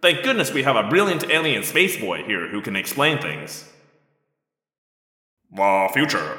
Thank 0.02 0.24
goodness 0.24 0.52
we 0.52 0.64
have 0.64 0.76
a 0.76 0.90
brilliant 0.90 1.30
alien 1.30 1.64
space 1.64 1.98
boy 1.98 2.24
here 2.24 2.48
who 2.48 2.62
can 2.62 2.76
explain 2.76 3.20
things. 3.20 3.70
The 5.52 5.90
future. 5.94 6.38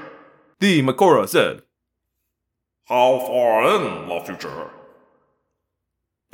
The 0.59 0.83
Mercora 0.83 1.29
said. 1.29 1.63
How 2.87 3.21
far 3.21 3.77
in 3.77 4.09
the 4.09 4.21
future? 4.25 4.71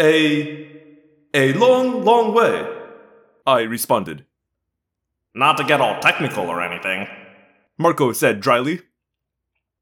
A. 0.01 0.83
a 1.35 1.53
long, 1.55 2.05
long 2.05 2.35
way, 2.35 2.76
I 3.47 3.61
responded. 3.61 4.25
Not 5.35 5.57
to 5.59 5.65
get 5.65 5.81
all 5.81 6.01
technical 6.01 6.47
or 6.49 6.61
anything, 6.61 7.07
Marco 7.79 8.13
said 8.13 8.41
dryly. 8.41 8.81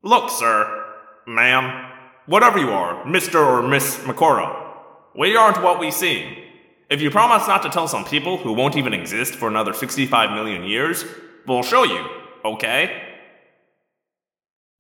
Look, 0.02 0.28
sir, 0.28 0.84
ma'am, 1.26 1.90
whatever 2.26 2.58
you 2.58 2.70
are, 2.70 3.04
Mr. 3.06 3.36
or 3.36 3.66
Miss 3.66 3.98
Mercora, 4.00 4.54
we 5.16 5.34
aren't 5.34 5.62
what 5.62 5.80
we 5.80 5.90
seem. 5.90 6.36
If 6.90 7.00
you 7.00 7.10
promise 7.10 7.48
not 7.48 7.62
to 7.62 7.70
tell 7.70 7.88
some 7.88 8.04
people 8.04 8.36
who 8.36 8.52
won't 8.52 8.76
even 8.76 8.92
exist 8.92 9.34
for 9.34 9.48
another 9.48 9.72
65 9.72 10.32
million 10.32 10.64
years, 10.64 11.04
we'll 11.46 11.62
show 11.62 11.84
you, 11.84 12.04
okay? 12.44 13.02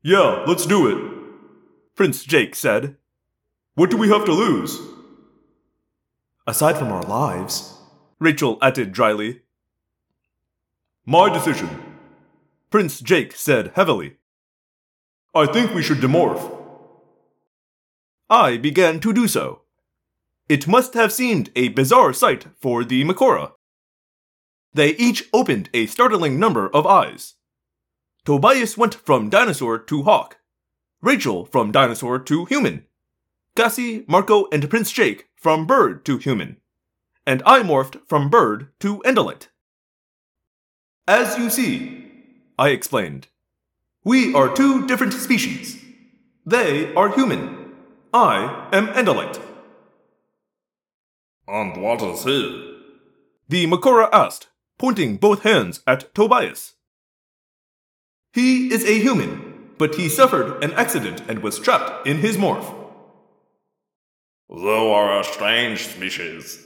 Yeah, 0.02 0.44
let's 0.46 0.66
do 0.66 0.88
it, 0.88 1.94
Prince 1.94 2.22
Jake 2.24 2.54
said. 2.54 2.96
What 3.76 3.90
do 3.90 3.96
we 3.96 4.10
have 4.10 4.26
to 4.26 4.32
lose? 4.32 4.78
Aside 6.46 6.76
from 6.76 6.92
our 6.92 7.02
lives, 7.04 7.78
Rachel 8.18 8.58
added 8.62 8.92
dryly. 8.92 9.42
My 11.04 11.32
decision, 11.32 11.68
Prince 12.70 13.00
Jake 13.00 13.34
said 13.34 13.72
heavily. 13.74 14.16
I 15.34 15.46
think 15.46 15.74
we 15.74 15.82
should 15.82 15.98
demorph. 15.98 16.50
I 18.30 18.56
began 18.56 19.00
to 19.00 19.12
do 19.12 19.28
so. 19.28 19.62
It 20.48 20.68
must 20.68 20.94
have 20.94 21.12
seemed 21.12 21.50
a 21.56 21.68
bizarre 21.68 22.12
sight 22.12 22.46
for 22.60 22.84
the 22.84 23.04
Mercora. 23.04 23.52
They 24.72 24.90
each 24.96 25.28
opened 25.32 25.70
a 25.72 25.86
startling 25.86 26.38
number 26.38 26.68
of 26.68 26.86
eyes. 26.86 27.34
Tobias 28.24 28.76
went 28.76 28.94
from 28.94 29.30
dinosaur 29.30 29.78
to 29.78 30.02
hawk, 30.02 30.38
Rachel 31.02 31.44
from 31.44 31.70
dinosaur 31.70 32.18
to 32.18 32.44
human, 32.46 32.86
Cassie, 33.54 34.04
Marco, 34.08 34.46
and 34.50 34.68
Prince 34.70 34.90
Jake 34.90 35.28
from 35.36 35.66
bird 35.66 36.04
to 36.06 36.16
human, 36.18 36.56
and 37.26 37.42
I 37.46 37.62
morphed 37.62 38.00
from 38.06 38.30
bird 38.30 38.68
to 38.80 38.98
Andalite. 39.04 39.48
As 41.06 41.38
you 41.38 41.50
see, 41.50 42.06
I 42.58 42.68
explained, 42.68 43.28
we 44.04 44.34
are 44.34 44.54
two 44.54 44.86
different 44.86 45.12
species. 45.12 45.82
They 46.46 46.94
are 46.94 47.14
human. 47.14 47.72
I 48.12 48.68
am 48.72 48.88
Andalite. 48.88 49.40
And 51.48 51.80
what 51.82 52.02
is 52.02 52.24
he? 52.24 52.78
The 53.48 53.66
Mercora 53.66 54.08
asked, 54.12 54.48
pointing 54.78 55.16
both 55.16 55.42
hands 55.42 55.82
at 55.86 56.14
Tobias. 56.14 56.74
He 58.32 58.72
is 58.72 58.84
a 58.84 58.98
human, 58.98 59.70
but 59.78 59.94
he 59.94 60.08
suffered 60.08 60.62
an 60.64 60.72
accident 60.72 61.22
and 61.28 61.40
was 61.40 61.58
trapped 61.58 62.06
in 62.06 62.18
his 62.18 62.36
morph. 62.36 62.72
You 64.48 64.68
are 64.68 65.20
a 65.20 65.24
strange 65.24 65.86
species, 65.86 66.63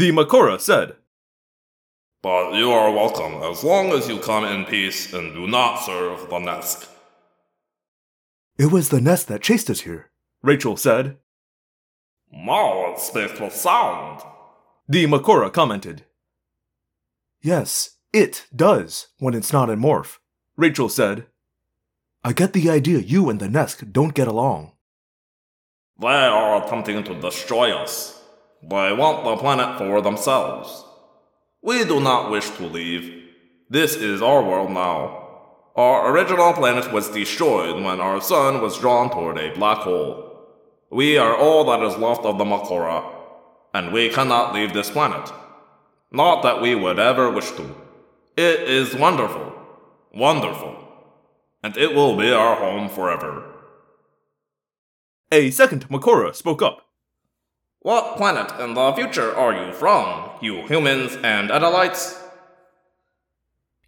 The 0.00 0.12
Mercora 0.12 0.58
said. 0.58 0.96
but 2.22 2.54
you 2.54 2.72
are 2.72 2.90
welcome 2.90 3.34
as 3.42 3.62
long 3.62 3.92
as 3.92 4.08
you 4.08 4.18
come 4.18 4.46
in 4.46 4.64
peace 4.64 5.12
and 5.12 5.34
do 5.34 5.46
not 5.46 5.76
serve 5.76 6.30
the 6.30 6.38
nest. 6.38 6.88
It 8.56 8.72
was 8.72 8.88
the 8.88 9.02
nest 9.02 9.28
that 9.28 9.42
chased 9.42 9.68
us 9.68 9.82
here, 9.82 10.10
Rachel 10.42 10.78
said. 10.78 11.18
Now 12.32 12.92
it 12.92 12.98
speaks 12.98 13.38
with 13.38 13.54
sound. 13.54 14.22
The 14.88 15.04
Mercora 15.06 15.52
commented. 15.52 16.06
Yes, 17.42 17.98
it 18.10 18.46
does 18.56 19.08
when 19.18 19.34
it's 19.34 19.52
not 19.52 19.68
in 19.68 19.80
morph, 19.80 20.16
Rachel 20.56 20.88
said. 20.88 21.26
I 22.24 22.32
get 22.32 22.54
the 22.54 22.70
idea 22.70 23.00
you 23.00 23.28
and 23.28 23.38
the 23.38 23.50
nest 23.50 23.92
don't 23.92 24.14
get 24.14 24.28
along. 24.28 24.72
They 26.00 26.06
are 26.06 26.64
attempting 26.64 27.04
to 27.04 27.20
destroy 27.20 27.76
us. 27.76 28.19
They 28.62 28.92
want 28.92 29.24
the 29.24 29.36
planet 29.36 29.78
for 29.78 30.02
themselves. 30.02 30.84
We 31.62 31.84
do 31.84 32.00
not 32.00 32.30
wish 32.30 32.50
to 32.50 32.66
leave. 32.66 33.28
This 33.70 33.96
is 33.96 34.20
our 34.20 34.42
world 34.42 34.70
now. 34.70 35.20
Our 35.76 36.12
original 36.12 36.52
planet 36.52 36.92
was 36.92 37.08
destroyed 37.08 37.82
when 37.82 38.00
our 38.00 38.20
sun 38.20 38.60
was 38.60 38.78
drawn 38.78 39.10
toward 39.10 39.38
a 39.38 39.54
black 39.54 39.78
hole. 39.78 40.26
We 40.90 41.16
are 41.16 41.36
all 41.36 41.64
that 41.64 41.82
is 41.82 41.96
left 41.96 42.24
of 42.24 42.36
the 42.36 42.44
Mercora, 42.44 43.04
and 43.72 43.92
we 43.92 44.08
cannot 44.08 44.52
leave 44.54 44.74
this 44.74 44.90
planet. 44.90 45.32
Not 46.10 46.42
that 46.42 46.60
we 46.60 46.74
would 46.74 46.98
ever 46.98 47.30
wish 47.30 47.50
to. 47.52 47.74
It 48.36 48.68
is 48.68 48.94
wonderful, 48.94 49.52
wonderful, 50.12 50.76
and 51.62 51.76
it 51.76 51.94
will 51.94 52.16
be 52.16 52.32
our 52.32 52.56
home 52.56 52.88
forever. 52.88 53.54
A 55.30 55.50
second 55.50 55.88
Mercora 55.88 56.34
spoke 56.34 56.60
up. 56.60 56.89
What 57.82 58.18
planet 58.18 58.52
in 58.60 58.74
the 58.74 58.92
future 58.92 59.34
are 59.34 59.54
you 59.54 59.72
from, 59.72 60.32
you 60.42 60.66
humans 60.66 61.16
and 61.22 61.48
Andalites? 61.48 62.20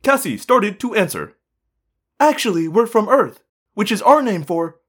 Cassie 0.02 0.38
started 0.38 0.80
to 0.80 0.94
answer. 0.94 1.36
Actually, 2.18 2.68
we're 2.68 2.86
from 2.86 3.10
Earth, 3.10 3.42
which 3.74 3.92
is 3.92 4.00
our 4.00 4.22
name 4.22 4.44
for. 4.44 4.80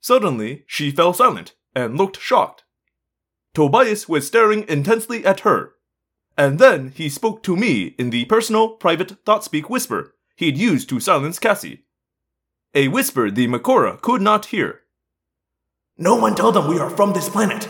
Suddenly, 0.00 0.64
she 0.66 0.90
fell 0.90 1.12
silent 1.12 1.54
and 1.72 1.96
looked 1.96 2.20
shocked. 2.20 2.64
Tobias 3.54 4.08
was 4.08 4.26
staring 4.26 4.64
intensely 4.68 5.24
at 5.24 5.40
her, 5.40 5.74
and 6.36 6.58
then 6.58 6.88
he 6.96 7.08
spoke 7.08 7.44
to 7.44 7.56
me 7.56 7.94
in 7.96 8.10
the 8.10 8.24
personal, 8.24 8.70
private 8.70 9.24
ThoughtSpeak 9.24 9.70
whisper 9.70 10.16
he'd 10.34 10.58
used 10.58 10.88
to 10.88 10.98
silence 10.98 11.38
Cassie. 11.38 11.84
A 12.74 12.88
whisper 12.88 13.30
the 13.30 13.46
Mercora 13.46 14.00
could 14.00 14.20
not 14.20 14.46
hear. 14.46 14.80
No 15.96 16.16
one 16.16 16.34
tell 16.34 16.50
them 16.50 16.66
we 16.66 16.80
are 16.80 16.90
from 16.90 17.12
this 17.12 17.28
planet. 17.28 17.68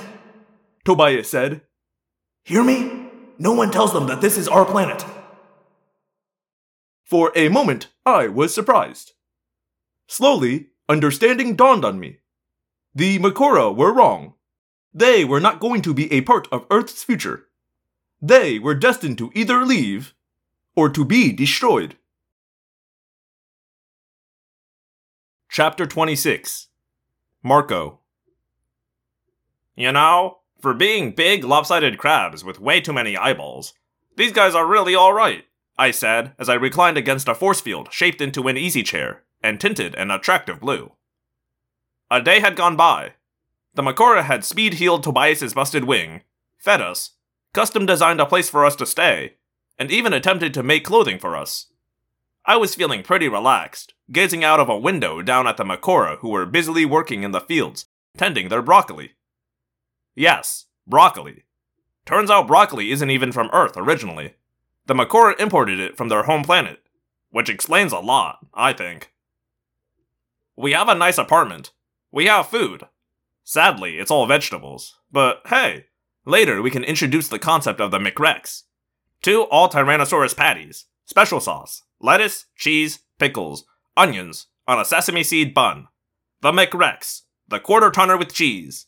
Tobias 0.85 1.31
said. 1.31 1.63
Hear 2.45 2.63
me? 2.63 3.09
No 3.39 3.53
one 3.53 3.71
tells 3.71 3.93
them 3.93 4.07
that 4.07 4.21
this 4.21 4.37
is 4.37 4.49
our 4.49 4.65
planet. 4.65 5.05
For 7.05 7.33
a 7.35 7.49
moment, 7.49 7.89
I 8.05 8.29
was 8.29 8.55
surprised. 8.55 9.13
Slowly, 10.07 10.69
understanding 10.89 11.57
dawned 11.57 11.85
on 11.85 11.99
me. 11.99 12.19
The 12.95 13.19
Mercora 13.19 13.75
were 13.75 13.93
wrong. 13.93 14.35
They 14.93 15.25
were 15.25 15.41
not 15.41 15.59
going 15.59 15.83
to 15.83 15.95
be 15.95 16.13
a 16.13 16.21
part 16.21 16.47
of 16.53 16.67
Earth's 16.71 17.03
future. 17.03 17.49
They 18.23 18.59
were 18.59 18.75
destined 18.75 19.19
to 19.19 19.33
either 19.35 19.65
leave 19.65 20.15
or 20.77 20.89
to 20.91 21.05
be 21.05 21.33
destroyed. 21.33 21.97
Chapter 25.51 25.87
26 25.87 26.69
Marco 27.43 28.01
You 29.77 29.93
know, 29.93 30.39
for 30.65 30.73
being 30.73 31.13
big, 31.13 31.45
lopsided 31.45 31.99
crabs 31.99 32.43
with 32.43 32.59
way 32.59 32.81
too 32.81 32.95
many 32.95 33.19
eyeballs, 33.19 33.75
these 34.17 34.33
guys 34.33 34.55
are 34.55 34.67
really 34.67 34.97
alright, 34.97 35.45
I 35.77 35.91
said 35.91 36.33
as 36.39 36.49
I 36.49 36.55
reclined 36.55 36.97
against 36.97 37.29
a 37.29 37.35
force 37.35 37.61
field 37.61 37.93
shaped 37.93 38.23
into 38.23 38.49
an 38.49 38.57
easy 38.57 38.83
chair 38.83 39.25
and 39.43 39.61
tinted 39.61 39.95
an 39.97 40.11
attractive 40.11 40.61
blue. 40.61 40.93
A 42.11 42.23
day 42.23 42.41
had 42.41 42.57
gone 42.57 42.77
by. 42.77 43.13
The 43.75 43.83
Mercora 43.83 44.25
had 44.25 44.43
speed 44.43 44.75
healed 44.75 45.03
Tobias's 45.03 45.53
busted 45.53 45.85
wing, 45.85 46.23
fed 46.57 46.81
us, 46.81 47.11
custom 47.53 47.85
designed 47.85 48.23
a 48.23 48.25
place 48.25 48.49
for 48.49 48.65
us 48.65 48.77
to 48.77 48.87
stay, 48.87 49.35
and 49.79 49.91
even 49.91 50.15
attempted 50.15 50.55
to 50.55 50.63
make 50.63 50.87
clothing 50.87 51.19
for 51.19 51.37
us. 51.37 51.67
I 52.47 52.57
was 52.57 52.75
feeling 52.75 53.03
pretty 53.03 53.29
relaxed, 53.29 53.93
gazing 54.11 54.43
out 54.43 54.61
of 54.61 54.71
a 54.71 54.79
window 54.79 55.21
down 55.21 55.47
at 55.47 55.59
the 55.59 55.65
Mercora 55.65 56.17
who 56.21 56.31
were 56.31 56.47
busily 56.47 56.87
working 56.87 57.23
in 57.23 57.33
the 57.33 57.43
fields, 57.43 57.85
tending 58.17 58.49
their 58.49 58.63
broccoli. 58.63 59.11
Yes, 60.15 60.67
broccoli. 60.87 61.45
Turns 62.07 62.31
out 62.31 62.47
broccoli 62.47 62.91
isn't 62.91 63.11
even 63.11 63.33
from 63.33 63.51
Earth 63.53 63.73
originally. 63.77 64.35
The 64.87 64.95
Mercora 64.95 65.39
imported 65.41 65.81
it 65.81 65.97
from 65.97 66.09
their 66.09 66.25
home 66.25 66.45
planet, 66.45 66.81
which 67.31 67.49
explains 67.49 67.93
a 67.93 67.99
lot, 67.99 68.39
I 68.53 68.73
think. 68.73 69.13
We 70.57 70.73
have 70.73 70.89
a 70.89 70.95
nice 70.95 71.19
apartment. 71.19 71.73
We 72.13 72.27
have 72.27 72.47
food. 72.47 72.85
Sadly, 73.43 73.99
it's 73.99 74.11
all 74.11 74.27
vegetables. 74.27 74.97
But 75.11 75.43
hey, 75.47 75.87
later 76.25 76.63
we 76.63 76.71
can 76.71 76.85
introduce 76.85 77.29
the 77.29 77.39
concept 77.39 77.81
of 77.81 77.91
the 77.91 77.99
McRex. 77.99 78.63
Two 79.23 79.43
all 79.45 79.69
Tyrannosaurus 79.69 80.37
patties, 80.37 80.87
special 81.07 81.41
sauce, 81.41 81.83
lettuce, 82.01 82.47
cheese, 82.57 83.01
pickles, 83.19 83.65
onions, 83.97 84.49
on 84.69 84.79
a 84.79 84.85
sesame 84.85 85.23
seed 85.23 85.55
bun. 85.55 85.89
The 86.43 86.53
McRex, 86.53 87.23
the 87.49 87.59
quarter 87.59 87.91
tonner 87.91 88.17
with 88.17 88.35
cheese. 88.35 88.87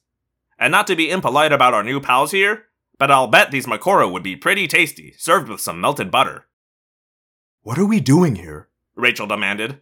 And 0.59 0.73
not 0.73 0.87
to 0.87 0.97
be 0.97 1.11
impolite 1.11 1.53
about 1.53 1.75
our 1.75 1.83
new 1.83 2.01
pals 2.01 2.31
here, 2.31 2.65
but 2.99 3.11
I'll 3.11 3.27
bet 3.27 3.51
these 3.51 3.67
Mercora 3.67 4.11
would 4.11 4.23
be 4.23 4.37
pretty 4.37 4.67
tasty, 4.67 5.15
served 5.19 5.49
with 5.49 5.61
some 5.61 5.81
melted 5.81 6.11
butter. 6.11 6.47
What 7.63 7.79
are 7.79 7.87
we 7.87 8.01
doing 8.01 8.37
here? 8.37 8.69
Rachel 8.95 9.27
demanded. 9.27 9.81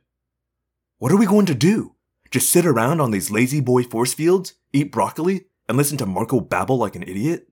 What 0.98 1.12
are 1.12 1.16
we 1.16 1.26
going 1.26 1.46
to 1.46 1.54
do? 1.54 1.94
Just 2.30 2.50
sit 2.50 2.66
around 2.66 3.00
on 3.00 3.10
these 3.12 3.30
lazy 3.30 3.60
boy 3.60 3.84
force 3.84 4.14
fields, 4.14 4.54
eat 4.72 4.90
broccoli, 4.90 5.46
and 5.68 5.76
listen 5.76 5.96
to 5.98 6.06
Marco 6.06 6.40
babble 6.40 6.78
like 6.78 6.96
an 6.96 7.02
idiot? 7.02 7.48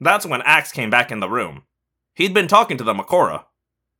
That's 0.00 0.26
when 0.26 0.42
Axe 0.42 0.72
came 0.72 0.90
back 0.90 1.12
in 1.12 1.20
the 1.20 1.28
room. 1.28 1.62
He'd 2.14 2.34
been 2.34 2.48
talking 2.48 2.76
to 2.78 2.84
the 2.84 2.94
Mercora. 2.94 3.44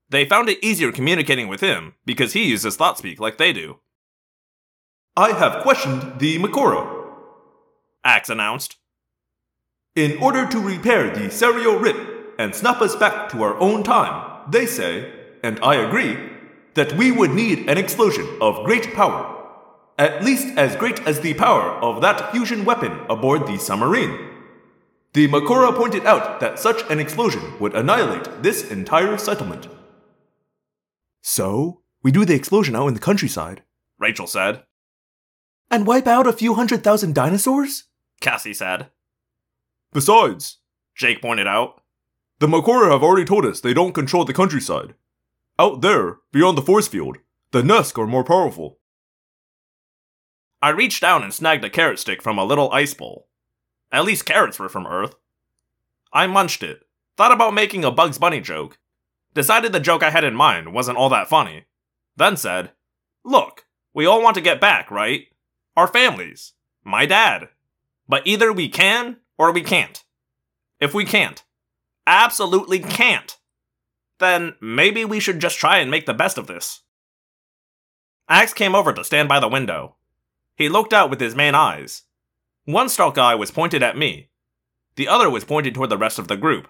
They 0.08 0.24
found 0.24 0.48
it 0.48 0.62
easier 0.64 0.90
communicating 0.90 1.46
with 1.46 1.61
him 1.61 1.94
because 2.04 2.32
he 2.32 2.48
uses 2.48 2.76
thought 2.76 2.98
speak 2.98 3.20
like 3.20 3.38
they 3.38 3.52
do. 3.52 3.78
I 5.16 5.32
have 5.32 5.62
questioned 5.62 6.18
the 6.18 6.38
Mercora. 6.38 6.99
Axe 8.04 8.30
announced. 8.30 8.76
In 9.94 10.18
order 10.18 10.46
to 10.46 10.60
repair 10.60 11.10
the 11.10 11.28
Sario 11.28 11.80
Rip 11.80 12.34
and 12.38 12.54
snap 12.54 12.80
us 12.80 12.96
back 12.96 13.28
to 13.30 13.42
our 13.42 13.56
own 13.58 13.82
time, 13.82 14.50
they 14.50 14.66
say, 14.66 15.12
and 15.42 15.58
I 15.60 15.74
agree, 15.74 16.16
that 16.74 16.92
we 16.94 17.10
would 17.10 17.32
need 17.32 17.68
an 17.68 17.76
explosion 17.76 18.26
of 18.40 18.64
great 18.64 18.94
power. 18.94 19.36
At 19.98 20.24
least 20.24 20.56
as 20.56 20.76
great 20.76 21.00
as 21.00 21.20
the 21.20 21.34
power 21.34 21.72
of 21.82 22.00
that 22.00 22.32
fusion 22.32 22.64
weapon 22.64 23.00
aboard 23.10 23.46
the 23.46 23.58
submarine. 23.58 24.30
The 25.12 25.28
Mercora 25.28 25.76
pointed 25.76 26.06
out 26.06 26.40
that 26.40 26.58
such 26.58 26.88
an 26.88 27.00
explosion 27.00 27.58
would 27.58 27.74
annihilate 27.74 28.42
this 28.42 28.70
entire 28.70 29.18
settlement. 29.18 29.68
So, 31.20 31.82
we 32.02 32.12
do 32.12 32.24
the 32.24 32.34
explosion 32.34 32.76
out 32.76 32.86
in 32.86 32.94
the 32.94 33.00
countryside. 33.00 33.62
Rachel 33.98 34.26
said. 34.26 34.62
And 35.70 35.86
wipe 35.86 36.06
out 36.06 36.26
a 36.26 36.32
few 36.32 36.54
hundred 36.54 36.82
thousand 36.82 37.14
dinosaurs? 37.14 37.84
Cassie 38.20 38.54
said. 38.54 38.88
Besides, 39.92 40.59
Jake 40.94 41.20
pointed 41.20 41.46
out. 41.46 41.83
The 42.38 42.46
Mercora 42.46 42.90
have 42.90 43.02
already 43.02 43.24
told 43.24 43.44
us 43.44 43.61
they 43.61 43.74
don't 43.74 43.92
control 43.92 44.24
the 44.24 44.33
countryside. 44.33 44.94
Out 45.59 45.83
there, 45.83 46.18
beyond 46.33 46.56
the 46.56 46.62
force 46.62 46.88
field, 46.88 47.18
the 47.50 47.62
Nesk 47.62 47.98
are 47.98 48.06
more 48.06 48.24
powerful. 48.24 48.78
I 50.62 50.70
reached 50.70 51.00
down 51.00 51.22
and 51.22 51.33
snagged 51.33 51.64
a 51.64 51.70
carrot 51.70 51.98
stick 51.98 52.22
from 52.22 52.38
a 52.38 52.44
little 52.44 52.70
ice 52.70 52.94
bowl. 52.94 53.28
At 53.92 54.04
least 54.04 54.26
carrots 54.26 54.59
were 54.59 54.68
from 54.68 54.87
Earth. 54.87 55.14
I 56.12 56.26
munched 56.26 56.62
it, 56.62 56.87
thought 57.16 57.33
about 57.33 57.54
making 57.54 57.85
a 57.85 57.90
Bugs 57.90 58.18
Bunny 58.18 58.40
joke, 58.40 58.78
decided 59.35 59.72
the 59.72 59.80
joke 59.80 60.02
I 60.02 60.11
had 60.11 60.24
in 60.24 60.35
mind 60.35 60.72
wasn't 60.72 60.98
all 60.98 61.09
that 61.11 61.28
funny, 61.28 61.64
then 62.16 62.37
said, 62.37 62.72
Look, 63.24 63.66
we 63.94 64.06
all 64.06 64.22
want 64.22 64.35
to 64.37 64.40
get 64.40 64.61
back, 64.61 64.90
right? 64.90 65.26
Our 65.76 65.87
families. 65.87 66.52
My 66.85 67.06
dad. 67.06 67.48
But 68.10 68.26
either 68.26 68.52
we 68.52 68.68
can 68.68 69.18
or 69.38 69.52
we 69.52 69.62
can't. 69.62 70.02
If 70.80 70.92
we 70.92 71.04
can't, 71.04 71.44
absolutely 72.08 72.80
can't, 72.80 73.38
then 74.18 74.56
maybe 74.60 75.04
we 75.04 75.20
should 75.20 75.38
just 75.38 75.58
try 75.58 75.78
and 75.78 75.92
make 75.92 76.06
the 76.06 76.12
best 76.12 76.36
of 76.36 76.48
this. 76.48 76.80
Axe 78.28 78.52
came 78.52 78.74
over 78.74 78.92
to 78.92 79.04
stand 79.04 79.28
by 79.28 79.38
the 79.38 79.46
window. 79.46 79.94
He 80.56 80.68
looked 80.68 80.92
out 80.92 81.08
with 81.08 81.20
his 81.20 81.36
main 81.36 81.54
eyes. 81.54 82.02
One 82.64 82.88
stalk 82.88 83.16
eye 83.16 83.36
was 83.36 83.52
pointed 83.52 83.80
at 83.80 83.96
me. 83.96 84.30
The 84.96 85.06
other 85.06 85.30
was 85.30 85.44
pointed 85.44 85.76
toward 85.76 85.90
the 85.90 85.96
rest 85.96 86.18
of 86.18 86.26
the 86.26 86.36
group. 86.36 86.66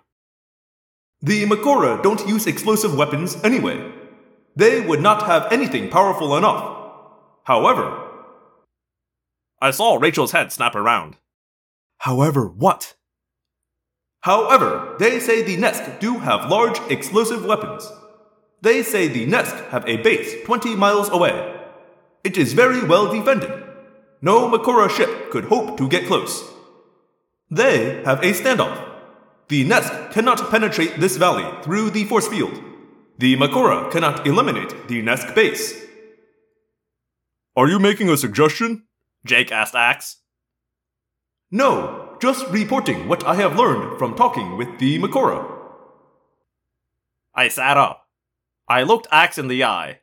The 1.22 1.46
Mercora 1.46 2.02
don't 2.02 2.28
use 2.28 2.46
explosive 2.46 2.94
weapons 2.94 3.42
anyway. 3.42 3.90
They 4.56 4.82
would 4.82 5.00
not 5.00 5.22
have 5.22 5.50
anything 5.50 5.88
powerful 5.88 6.36
enough. 6.36 6.76
However, 7.44 8.08
I 9.62 9.70
saw 9.70 9.96
Rachel's 9.96 10.32
head 10.32 10.52
snap 10.52 10.74
around. 10.74 11.16
However, 12.00 12.46
what? 12.48 12.94
However, 14.22 14.96
they 14.98 15.20
say 15.20 15.42
the 15.42 15.58
Nesk 15.58 16.00
do 16.00 16.18
have 16.20 16.50
large 16.50 16.78
explosive 16.90 17.44
weapons. 17.44 17.90
They 18.62 18.82
say 18.82 19.06
the 19.06 19.26
Nesk 19.26 19.68
have 19.68 19.86
a 19.86 19.98
base 19.98 20.42
20 20.44 20.76
miles 20.76 21.10
away. 21.10 21.60
It 22.24 22.38
is 22.38 22.54
very 22.54 22.82
well 22.86 23.12
defended. 23.12 23.52
No 24.22 24.48
Mercora 24.48 24.88
ship 24.88 25.30
could 25.30 25.44
hope 25.46 25.76
to 25.76 25.88
get 25.88 26.06
close. 26.06 26.42
They 27.50 28.02
have 28.04 28.20
a 28.20 28.32
standoff. 28.32 28.82
The 29.48 29.68
Nesk 29.68 30.10
cannot 30.12 30.50
penetrate 30.50 31.00
this 31.00 31.18
valley 31.18 31.48
through 31.62 31.90
the 31.90 32.04
force 32.04 32.28
field. 32.28 32.62
The 33.18 33.36
Mercora 33.36 33.90
cannot 33.90 34.26
eliminate 34.26 34.88
the 34.88 35.02
Nesk 35.02 35.34
base. 35.34 35.84
Are 37.56 37.68
you 37.68 37.78
making 37.78 38.08
a 38.08 38.16
suggestion? 38.16 38.84
Jake 39.26 39.52
asked 39.52 39.74
Axe. 39.74 40.19
No, 41.50 42.16
just 42.20 42.46
reporting 42.48 43.08
what 43.08 43.24
I 43.24 43.34
have 43.36 43.56
learned 43.56 43.98
from 43.98 44.14
talking 44.14 44.56
with 44.56 44.78
the 44.78 44.98
Mercora. 45.00 45.58
I 47.34 47.48
sat 47.48 47.76
up. 47.76 48.06
I 48.68 48.84
looked 48.84 49.08
Axe 49.10 49.38
in 49.38 49.48
the 49.48 49.64
eye. 49.64 50.00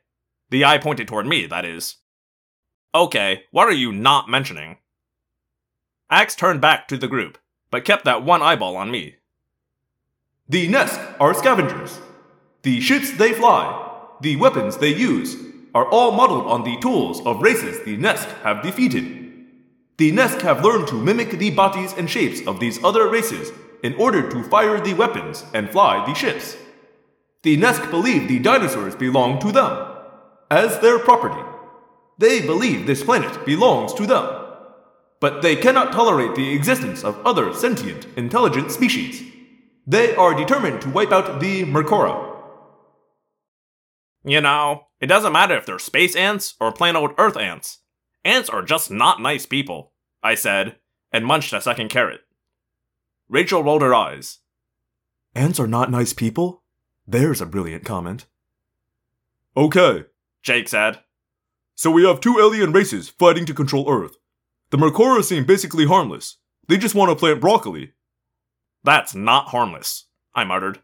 The 0.50 0.64
eye 0.64 0.78
pointed 0.78 1.08
toward 1.08 1.26
me, 1.26 1.46
that 1.46 1.64
is. 1.64 1.96
Okay, 2.94 3.44
what 3.50 3.68
are 3.68 3.72
you 3.72 3.92
not 3.92 4.28
mentioning? 4.28 4.76
Axe 6.10 6.34
turned 6.34 6.60
back 6.60 6.86
to 6.88 6.98
the 6.98 7.08
group, 7.08 7.38
but 7.70 7.84
kept 7.84 8.04
that 8.04 8.24
one 8.24 8.42
eyeball 8.42 8.76
on 8.76 8.90
me. 8.90 9.16
The 10.48 10.68
Nesk 10.68 11.16
are 11.20 11.34
scavengers. 11.34 12.00
The 12.62 12.80
ships 12.80 13.12
they 13.12 13.32
fly, 13.32 14.00
the 14.20 14.36
weapons 14.36 14.78
they 14.78 14.94
use, 14.94 15.36
are 15.74 15.86
all 15.86 16.12
modeled 16.12 16.46
on 16.46 16.64
the 16.64 16.78
tools 16.78 17.24
of 17.24 17.42
races 17.42 17.84
the 17.84 17.96
Nesk 17.96 18.26
have 18.42 18.62
defeated. 18.62 19.27
The 19.98 20.12
Nesk 20.12 20.42
have 20.42 20.64
learned 20.64 20.86
to 20.88 20.94
mimic 20.94 21.32
the 21.32 21.50
bodies 21.50 21.92
and 21.92 22.08
shapes 22.08 22.46
of 22.46 22.60
these 22.60 22.82
other 22.84 23.08
races 23.08 23.52
in 23.82 23.94
order 23.94 24.30
to 24.30 24.44
fire 24.44 24.80
the 24.80 24.94
weapons 24.94 25.44
and 25.52 25.70
fly 25.70 26.06
the 26.06 26.14
ships. 26.14 26.56
The 27.42 27.56
Nesk 27.56 27.90
believe 27.90 28.28
the 28.28 28.38
dinosaurs 28.38 28.94
belong 28.94 29.40
to 29.40 29.50
them, 29.50 29.96
as 30.52 30.78
their 30.78 31.00
property. 31.00 31.42
They 32.16 32.40
believe 32.40 32.86
this 32.86 33.02
planet 33.02 33.44
belongs 33.44 33.92
to 33.94 34.06
them. 34.06 34.44
But 35.20 35.42
they 35.42 35.56
cannot 35.56 35.92
tolerate 35.92 36.36
the 36.36 36.54
existence 36.54 37.02
of 37.02 37.24
other 37.26 37.52
sentient, 37.52 38.06
intelligent 38.16 38.70
species. 38.70 39.24
They 39.84 40.14
are 40.14 40.32
determined 40.32 40.80
to 40.82 40.90
wipe 40.90 41.10
out 41.10 41.40
the 41.40 41.64
Mercora. 41.64 42.36
You 44.24 44.40
know, 44.40 44.86
it 45.00 45.06
doesn't 45.06 45.32
matter 45.32 45.56
if 45.56 45.66
they're 45.66 45.80
space 45.80 46.14
ants 46.14 46.54
or 46.60 46.70
plain 46.70 46.94
old 46.94 47.14
Earth 47.18 47.36
ants. 47.36 47.78
Ants 48.28 48.50
are 48.50 48.60
just 48.62 48.90
not 48.90 49.22
nice 49.22 49.46
people, 49.46 49.92
I 50.22 50.34
said, 50.34 50.76
and 51.10 51.24
munched 51.24 51.54
a 51.54 51.62
second 51.62 51.88
carrot. 51.88 52.20
Rachel 53.26 53.64
rolled 53.64 53.80
her 53.80 53.94
eyes. 53.94 54.40
Ants 55.34 55.58
are 55.58 55.66
not 55.66 55.90
nice 55.90 56.12
people? 56.12 56.62
There's 57.06 57.40
a 57.40 57.46
brilliant 57.46 57.86
comment. 57.86 58.26
Okay, 59.56 60.04
Jake 60.42 60.68
said. 60.68 60.98
so 61.74 61.90
we 61.90 62.04
have 62.04 62.20
two 62.20 62.38
alien 62.38 62.70
races 62.70 63.08
fighting 63.08 63.46
to 63.46 63.54
control 63.54 63.90
Earth. 63.90 64.18
The 64.68 64.76
Mercora 64.76 65.24
seem 65.24 65.46
basically 65.46 65.86
harmless. 65.86 66.36
They 66.68 66.76
just 66.76 66.94
want 66.94 67.08
to 67.10 67.16
plant 67.16 67.40
broccoli 67.40 67.92
That's 68.84 69.14
not 69.14 69.48
harmless, 69.48 70.04
I 70.34 70.44
muttered. 70.44 70.80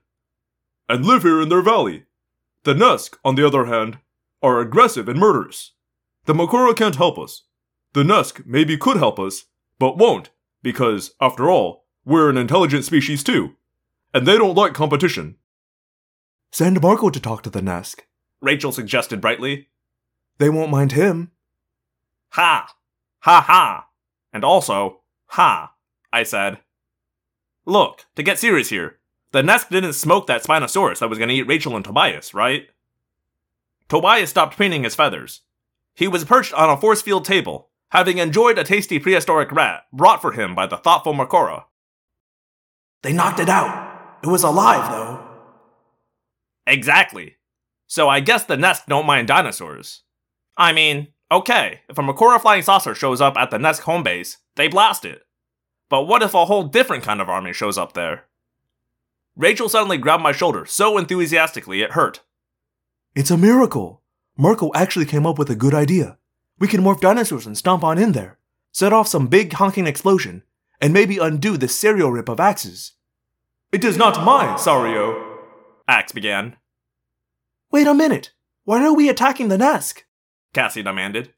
and 0.89 1.05
live 1.05 1.25
here 1.25 1.43
in 1.43 1.51
their 1.51 1.61
valley. 1.61 2.05
The 2.63 2.73
Nesk, 2.73 3.19
on 3.23 3.35
the 3.35 3.47
other 3.47 3.67
hand, 3.67 3.99
are 4.43 4.61
aggressive 4.61 5.11
and 5.11 5.21
murderous. 5.21 5.74
The 6.27 6.33
Mercora 6.33 6.75
can't 6.75 6.97
help 6.97 7.19
us. 7.19 7.43
The 7.93 8.03
Nesk 8.03 8.47
maybe 8.47 8.77
could 8.77 8.97
help 8.97 9.19
us, 9.19 9.45
but 9.79 9.99
won't, 9.99 10.31
because, 10.63 11.13
after 11.21 11.51
all, 11.51 11.85
we're 12.05 12.31
an 12.31 12.39
intelligent 12.39 12.85
species 12.85 13.23
too. 13.23 13.57
And 14.13 14.27
they 14.27 14.39
don't 14.39 14.57
like 14.57 14.75
competition. 14.75 15.37
Send 16.51 16.81
Marco 16.81 17.11
to 17.11 17.21
talk 17.21 17.43
to 17.43 17.51
the 17.51 17.61
Nesk. 17.61 18.01
Rachel 18.41 18.73
suggested 18.73 19.21
brightly. 19.21 19.69
They 20.39 20.49
won't 20.49 20.71
mind 20.71 20.93
him. 20.93 21.33
Ha! 22.31 22.69
Ha 23.21 23.41
ha! 23.41 23.89
And 24.33 24.45
also, 24.45 25.01
ha, 25.27 25.75
I 26.13 26.23
said. 26.23 26.59
Look, 27.67 28.07
to 28.17 28.23
get 28.23 28.39
serious 28.39 28.71
here, 28.71 28.99
the 29.33 29.43
Nesk 29.43 29.69
didn't 29.69 29.95
smoke 29.95 30.27
that 30.27 30.43
Spinosaurus 30.43 31.01
that 31.01 31.11
was 31.11 31.19
gonna 31.19 31.33
eat 31.33 31.49
Rachel 31.49 31.77
and 31.77 31.85
Tobias, 31.85 32.35
right? 32.35 32.69
Tobias 33.89 34.31
stopped 34.31 34.57
preening 34.57 34.85
his 34.85 34.95
feathers. 34.95 35.43
He 35.95 36.09
was 36.09 36.25
perched 36.25 36.53
on 36.55 36.71
a 36.71 36.77
force 36.77 37.03
field 37.03 37.25
table, 37.25 37.71
having 37.91 38.19
enjoyed 38.19 38.59
a 38.59 38.65
tasty 38.65 38.99
prehistoric 38.99 39.53
rat 39.53 39.85
brought 39.93 40.21
for 40.21 40.33
him 40.33 40.55
by 40.55 40.67
the 40.67 40.77
thoughtful 40.77 41.15
Mercora. 41.15 41.65
They 43.03 43.13
knocked 43.13 43.41
it 43.41 43.49
out. 43.49 44.19
It 44.23 44.29
was 44.29 44.43
alive, 44.43 44.91
though. 44.91 45.23
Exactly. 46.67 47.37
So 47.87 48.09
I 48.09 48.21
guess 48.21 48.45
the 48.45 48.57
Nesk 48.57 48.87
don't 48.87 49.07
mind 49.07 49.29
dinosaurs. 49.29 50.03
I 50.57 50.73
mean, 50.73 51.09
okay, 51.31 51.81
if 51.89 51.99
a 51.99 52.03
Mercora 52.03 52.41
flying 52.41 52.63
saucer 52.63 52.95
shows 52.95 53.21
up 53.21 53.37
at 53.37 53.51
the 53.51 53.59
Nesk 53.59 53.81
home 53.81 54.03
base, 54.03 54.39
they 54.57 54.69
blast 54.69 55.05
it. 55.05 55.23
But 55.91 56.05
what 56.05 56.23
if 56.23 56.35
a 56.35 56.47
whole 56.47 56.65
different 56.65 57.05
kind 57.05 57.21
of 57.21 57.29
army 57.29 57.53
shows 57.53 57.77
up 57.77 57.93
there? 57.93 58.25
Rachel 59.37 59.69
suddenly 59.69 59.99
grabbed 59.99 60.23
my 60.23 60.33
shoulder 60.33 60.65
so 60.65 60.97
enthusiastically 60.97 61.83
it 61.83 61.93
hurt. 61.93 62.21
It's 63.15 63.31
a 63.31 63.37
miracle. 63.37 64.01
Marco 64.37 64.73
actually 64.75 65.07
came 65.07 65.27
up 65.27 65.39
with 65.39 65.49
a 65.49 65.55
good 65.55 65.75
idea. 65.75 66.19
We 66.59 66.67
can 66.67 66.81
morph 66.81 67.01
dinosaurs 67.01 67.47
and 67.47 67.57
stomp 67.57 67.85
on 67.85 67.99
in 67.99 68.13
there, 68.13 68.39
set 68.73 68.93
off 68.93 69.07
some 69.07 69.29
big 69.29 69.53
honking 69.53 69.87
explosion, 69.87 70.43
and 70.81 70.93
maybe 70.93 71.19
undo 71.19 71.57
the 71.57 71.69
Sario 71.69 72.13
rip 72.13 72.29
of 72.29 72.41
axes. 72.41 72.93
It 73.71 73.85
is 73.85 73.97
not 73.97 74.25
my 74.25 74.55
Sario. 74.55 75.39
Axe 75.87 76.13
began. 76.13 76.57
Wait 77.71 77.87
a 77.87 77.95
minute. 77.95 78.33
Why 78.65 78.85
are 78.85 78.93
we 78.93 79.09
attacking 79.09 79.49
the 79.49 79.57
Nesk? 79.57 80.03
Cassie 80.53 80.83
demanded. 80.83 81.33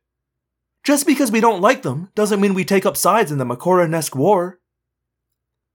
Just 0.84 1.06
because 1.06 1.32
we 1.32 1.40
don't 1.40 1.60
like 1.60 1.82
them 1.82 2.10
doesn't 2.14 2.40
mean 2.40 2.54
we 2.54 2.64
take 2.64 2.86
up 2.86 2.96
sides 2.96 3.32
in 3.32 3.38
the 3.38 3.44
Mercora 3.44 3.88
Nesk 3.88 4.14
war. 4.14 4.60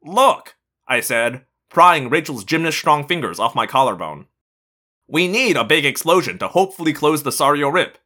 Look, 0.04 0.56
I 0.88 1.02
said, 1.02 1.46
prying 1.70 2.10
Rachel's 2.10 2.46
gymnast 2.46 2.80
strong 2.80 3.08
fingers 3.08 3.40
off 3.40 3.54
my 3.54 3.68
collarbone. 3.68 4.28
We 5.12 5.28
need 5.28 5.58
a 5.58 5.66
big 5.66 5.84
explosion 5.84 6.38
to 6.38 6.48
hopefully 6.48 6.94
close 6.94 7.24
the 7.24 7.32
Sario 7.32 7.72
rip. 7.72 7.98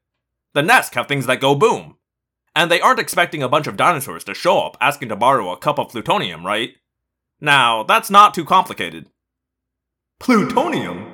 The 0.55 0.63
Nesk 0.63 0.95
have 0.95 1.07
things 1.07 1.27
that 1.27 1.39
go 1.39 1.53
boom. 1.53 1.97
And 2.55 2.71
they 2.71 2.81
aren't 2.81 2.99
expecting 2.99 3.43
a 3.43 3.49
bunch 3.49 3.67
of 3.67 3.77
dinosaurs 3.77 4.23
to 4.23 4.33
show 4.33 4.61
up 4.61 4.75
asking 4.81 5.09
to 5.09 5.15
borrow 5.15 5.51
a 5.51 5.57
cup 5.57 5.77
of 5.77 5.89
plutonium, 5.89 6.43
right? 6.43 6.71
Now, 7.39 7.83
that's 7.83 8.09
not 8.09 8.33
too 8.33 8.43
complicated. 8.43 9.11
Plutonium? 10.19 11.11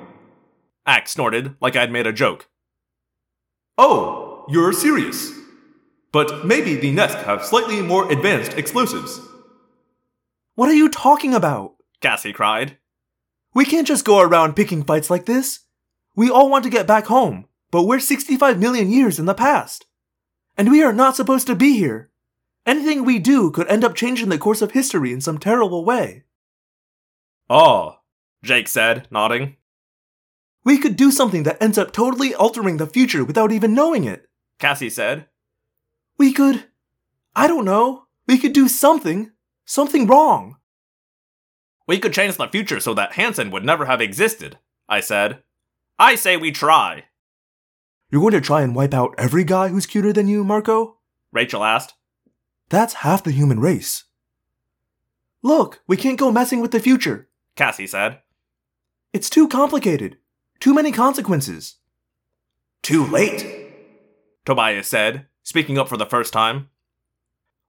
Axe 0.86 1.12
snorted 1.12 1.56
like 1.60 1.76
I'd 1.76 1.92
made 1.92 2.06
a 2.06 2.12
joke. 2.12 2.48
Oh, 3.76 4.46
you're 4.48 4.72
serious. 4.72 5.30
But 6.10 6.46
maybe 6.46 6.74
the 6.74 6.94
Nesk 6.94 7.22
have 7.24 7.44
slightly 7.44 7.82
more 7.82 8.10
advanced 8.10 8.54
explosives. 8.54 9.20
What 10.54 10.70
are 10.70 10.74
you 10.74 10.88
talking 10.88 11.34
about? 11.34 11.74
Cassie 12.00 12.32
cried. 12.32 12.78
We 13.52 13.66
can't 13.66 13.86
just 13.86 14.06
go 14.06 14.20
around 14.20 14.56
picking 14.56 14.84
fights 14.84 15.10
like 15.10 15.26
this. 15.26 15.58
We 16.14 16.30
all 16.30 16.50
want 16.50 16.64
to 16.64 16.70
get 16.70 16.86
back 16.86 17.06
home, 17.06 17.46
but 17.70 17.84
we're 17.84 18.00
65 18.00 18.58
million 18.58 18.90
years 18.90 19.18
in 19.18 19.26
the 19.26 19.34
past. 19.34 19.86
And 20.56 20.70
we 20.70 20.82
are 20.82 20.92
not 20.92 21.16
supposed 21.16 21.46
to 21.46 21.54
be 21.54 21.78
here. 21.78 22.10
Anything 22.66 23.04
we 23.04 23.18
do 23.18 23.50
could 23.50 23.66
end 23.68 23.84
up 23.84 23.94
changing 23.94 24.28
the 24.28 24.38
course 24.38 24.62
of 24.62 24.72
history 24.72 25.12
in 25.12 25.20
some 25.20 25.38
terrible 25.38 25.84
way. 25.84 26.24
Oh, 27.48 27.96
Jake 28.42 28.68
said, 28.68 29.08
nodding. 29.10 29.56
We 30.64 30.78
could 30.78 30.96
do 30.96 31.10
something 31.10 31.42
that 31.42 31.60
ends 31.60 31.78
up 31.78 31.92
totally 31.92 32.34
altering 32.34 32.76
the 32.76 32.86
future 32.86 33.24
without 33.24 33.50
even 33.50 33.74
knowing 33.74 34.04
it. 34.04 34.28
Cassie 34.58 34.90
said. 34.90 35.26
We 36.18 36.32
could. 36.32 36.66
I 37.34 37.48
don't 37.48 37.64
know. 37.64 38.04
We 38.28 38.38
could 38.38 38.52
do 38.52 38.68
something. 38.68 39.32
Something 39.64 40.06
wrong. 40.06 40.56
We 41.88 41.98
could 41.98 42.12
change 42.12 42.36
the 42.36 42.46
future 42.46 42.78
so 42.78 42.94
that 42.94 43.14
Hanson 43.14 43.50
would 43.50 43.64
never 43.64 43.86
have 43.86 44.00
existed, 44.00 44.58
I 44.88 45.00
said. 45.00 45.42
I 45.98 46.14
say 46.14 46.36
we 46.36 46.52
try, 46.52 47.04
You're 48.10 48.20
going 48.20 48.32
to 48.32 48.40
try 48.40 48.62
and 48.62 48.74
wipe 48.74 48.94
out 48.94 49.14
every 49.18 49.44
guy 49.44 49.68
who's 49.68 49.86
cuter 49.86 50.12
than 50.12 50.28
you, 50.28 50.44
Marco? 50.44 50.98
Rachel 51.32 51.64
asked. 51.64 51.94
That's 52.68 52.94
half 52.94 53.22
the 53.22 53.30
human 53.30 53.60
race. 53.60 54.04
Look, 55.42 55.80
we 55.86 55.96
can't 55.96 56.18
go 56.18 56.30
messing 56.30 56.60
with 56.60 56.70
the 56.70 56.80
future. 56.80 57.28
Cassie 57.56 57.86
said. 57.86 58.20
It's 59.12 59.28
too 59.28 59.48
complicated. 59.48 60.18
Too 60.60 60.72
many 60.72 60.92
consequences. 60.92 61.76
Too 62.82 63.04
late. 63.06 63.46
Tobias 64.44 64.88
said, 64.88 65.26
speaking 65.42 65.78
up 65.78 65.88
for 65.88 65.96
the 65.96 66.06
first 66.06 66.32
time. 66.32 66.68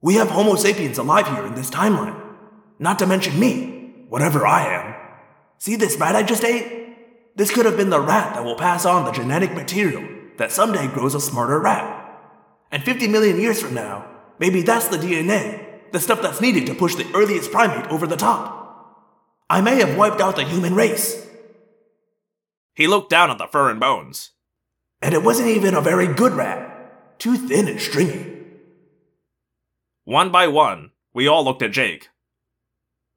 We 0.02 0.16
have 0.16 0.30
Homo 0.30 0.56
sapiens 0.56 0.98
alive 0.98 1.28
here 1.28 1.46
in 1.46 1.56
this 1.56 1.70
timeline. 1.70 2.20
Not 2.80 3.00
to 3.00 3.08
mention 3.08 3.40
me, 3.40 4.06
whatever 4.10 4.46
I 4.46 4.66
am. 4.74 4.96
See 5.58 5.76
this 5.76 5.98
rat 5.98 6.16
I 6.16 6.24
just 6.24 6.44
ate? 6.44 6.83
This 7.36 7.52
could 7.52 7.66
have 7.66 7.78
been 7.78 7.90
the 7.90 8.00
rat 8.00 8.36
that 8.36 8.44
will 8.44 8.56
pass 8.56 8.86
on 8.86 9.06
the 9.06 9.12
genetic 9.12 9.54
material 9.54 10.08
that 10.38 10.52
someday 10.52 10.88
grows 10.88 11.16
a 11.16 11.20
smarter 11.22 11.60
rat. 11.60 12.00
And 12.72 12.84
50 12.84 13.08
million 13.08 13.40
years 13.40 13.62
from 13.62 13.74
now, 13.74 14.08
maybe 14.40 14.62
that's 14.62 14.88
the 14.88 14.98
DNA, 14.98 15.92
the 15.92 16.00
stuff 16.00 16.22
that's 16.22 16.42
needed 16.42 16.66
to 16.68 16.76
push 16.76 16.96
the 16.96 17.10
earliest 17.14 17.52
primate 17.52 17.90
over 17.92 18.06
the 18.08 18.16
top. 18.18 18.60
I 19.50 19.62
may 19.62 19.76
have 19.76 19.98
wiped 19.98 20.22
out 20.22 20.36
the 20.36 20.44
human 20.44 20.74
race, 20.76 21.20
He 22.76 22.88
looked 22.88 23.12
down 23.12 23.30
at 23.30 23.38
the 23.38 23.46
fur 23.48 23.70
and 23.70 23.80
bones. 23.80 24.32
and 25.02 25.14
it 25.14 25.22
wasn't 25.24 25.50
even 25.50 25.76
a 25.76 25.82
very 25.82 26.08
good 26.08 26.34
rat. 26.34 27.20
Too 27.20 27.38
thin 27.38 27.68
and 27.68 27.80
stringy. 27.80 28.32
One 30.06 30.32
by 30.32 30.48
one, 30.48 30.92
we 31.14 31.28
all 31.28 31.44
looked 31.46 31.62
at 31.62 31.72
Jake. 31.72 32.10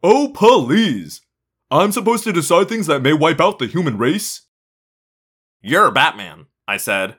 Oh, 0.03 0.29
please! 0.35 1.23
I'm 1.71 1.91
supposed 1.91 2.23
to 2.25 2.33
decide 2.33 2.69
things 2.69 2.87
that 2.87 3.03
may 3.03 3.13
wipe 3.13 3.41
out 3.41 3.59
the 3.59 3.67
human 3.67 3.99
race? 3.99 4.43
You're 5.61 5.91
Batman, 5.91 6.47
I 6.69 6.77
said. 6.77 7.17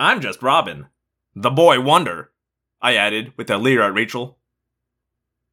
I'm 0.00 0.22
just 0.22 0.42
Robin. 0.42 0.86
The 1.34 1.50
boy 1.50 1.80
wonder, 1.80 2.30
I 2.80 2.94
added 2.96 3.34
with 3.36 3.50
a 3.50 3.58
leer 3.58 3.82
at 3.82 3.92
Rachel. 3.92 4.38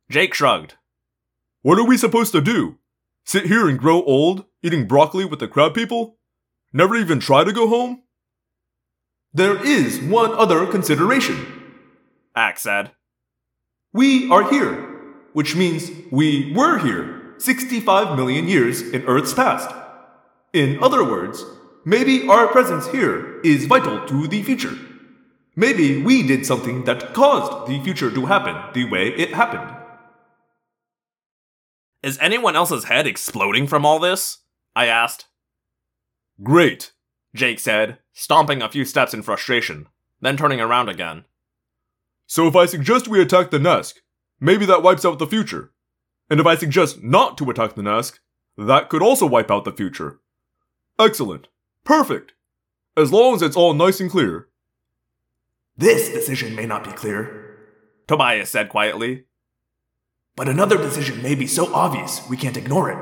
Jake 0.09 0.33
shrugged. 0.33 0.75
What 1.61 1.77
are 1.77 1.85
we 1.85 1.97
supposed 1.97 2.31
to 2.31 2.39
do? 2.39 2.77
Sit 3.25 3.47
here 3.47 3.67
and 3.67 3.77
grow 3.77 4.01
old, 4.03 4.45
eating 4.63 4.87
broccoli 4.87 5.25
with 5.25 5.39
the 5.39 5.47
crab 5.47 5.73
people? 5.73 6.17
Never 6.71 6.95
even 6.95 7.19
try 7.19 7.43
to 7.43 7.51
go 7.51 7.67
home? 7.67 8.03
There 9.33 9.61
is 9.65 9.99
one 9.99 10.31
other 10.33 10.65
consideration. 10.67 11.45
Axe 12.33 12.61
said. 12.61 12.91
We 13.91 14.31
are 14.31 14.49
here, 14.49 14.73
which 15.33 15.53
means 15.53 15.91
we 16.11 16.53
were 16.53 16.77
here 16.77 17.20
65 17.41 18.15
million 18.15 18.47
years 18.47 18.81
in 18.81 19.03
Earth's 19.05 19.33
past. 19.33 19.73
In 20.53 20.81
other 20.83 21.03
words, 21.03 21.43
maybe 21.83 22.27
our 22.27 22.47
presence 22.47 22.87
here 22.89 23.41
is 23.41 23.65
vital 23.65 24.05
to 24.05 24.27
the 24.27 24.43
future. 24.43 24.77
Maybe 25.55 26.01
we 26.01 26.25
did 26.25 26.45
something 26.45 26.85
that 26.85 27.13
caused 27.13 27.67
the 27.67 27.81
future 27.83 28.11
to 28.11 28.25
happen 28.27 28.55
the 28.73 28.89
way 28.89 29.07
it 29.09 29.33
happened. 29.33 29.75
Is 32.03 32.19
anyone 32.19 32.55
else's 32.55 32.85
head 32.85 33.07
exploding 33.07 33.67
from 33.67 33.85
all 33.85 33.99
this? 33.99 34.39
I 34.75 34.85
asked. 34.85 35.25
Great. 36.43 36.91
Jake 37.35 37.59
said, 37.59 37.97
stomping 38.13 38.61
a 38.61 38.69
few 38.69 38.85
steps 38.85 39.13
in 39.13 39.23
frustration, 39.23 39.87
then 40.21 40.37
turning 40.37 40.61
around 40.61 40.89
again. 40.89 41.25
So 42.27 42.47
if 42.47 42.55
I 42.55 42.65
suggest 42.65 43.07
we 43.07 43.21
attack 43.21 43.49
the 43.49 43.57
Nesk, 43.57 43.95
maybe 44.39 44.65
that 44.67 44.83
wipes 44.83 45.05
out 45.05 45.19
the 45.19 45.27
future. 45.27 45.71
And 46.31 46.39
if 46.39 46.47
I 46.47 46.55
suggest 46.55 47.03
not 47.03 47.37
to 47.37 47.49
attack 47.49 47.75
the 47.75 47.81
Nesk, 47.81 48.19
that 48.57 48.87
could 48.89 49.03
also 49.03 49.27
wipe 49.27 49.51
out 49.51 49.65
the 49.65 49.71
future. 49.73 50.21
Excellent. 50.97 51.49
Perfect. 51.83 52.33
As 52.95 53.11
long 53.11 53.35
as 53.35 53.41
it's 53.41 53.57
all 53.57 53.73
nice 53.73 53.99
and 53.99 54.09
clear. 54.09 54.47
This 55.75 56.09
decision 56.09 56.55
may 56.55 56.65
not 56.65 56.85
be 56.85 56.91
clear, 56.91 57.57
Tobias 58.07 58.49
said 58.49 58.69
quietly. 58.69 59.25
but 60.35 60.47
another 60.47 60.77
decision 60.77 61.21
may 61.21 61.35
be 61.35 61.47
so 61.47 61.73
obvious 61.73 62.27
we 62.29 62.37
can't 62.37 62.57
ignore 62.57 62.89
it. 62.89 62.97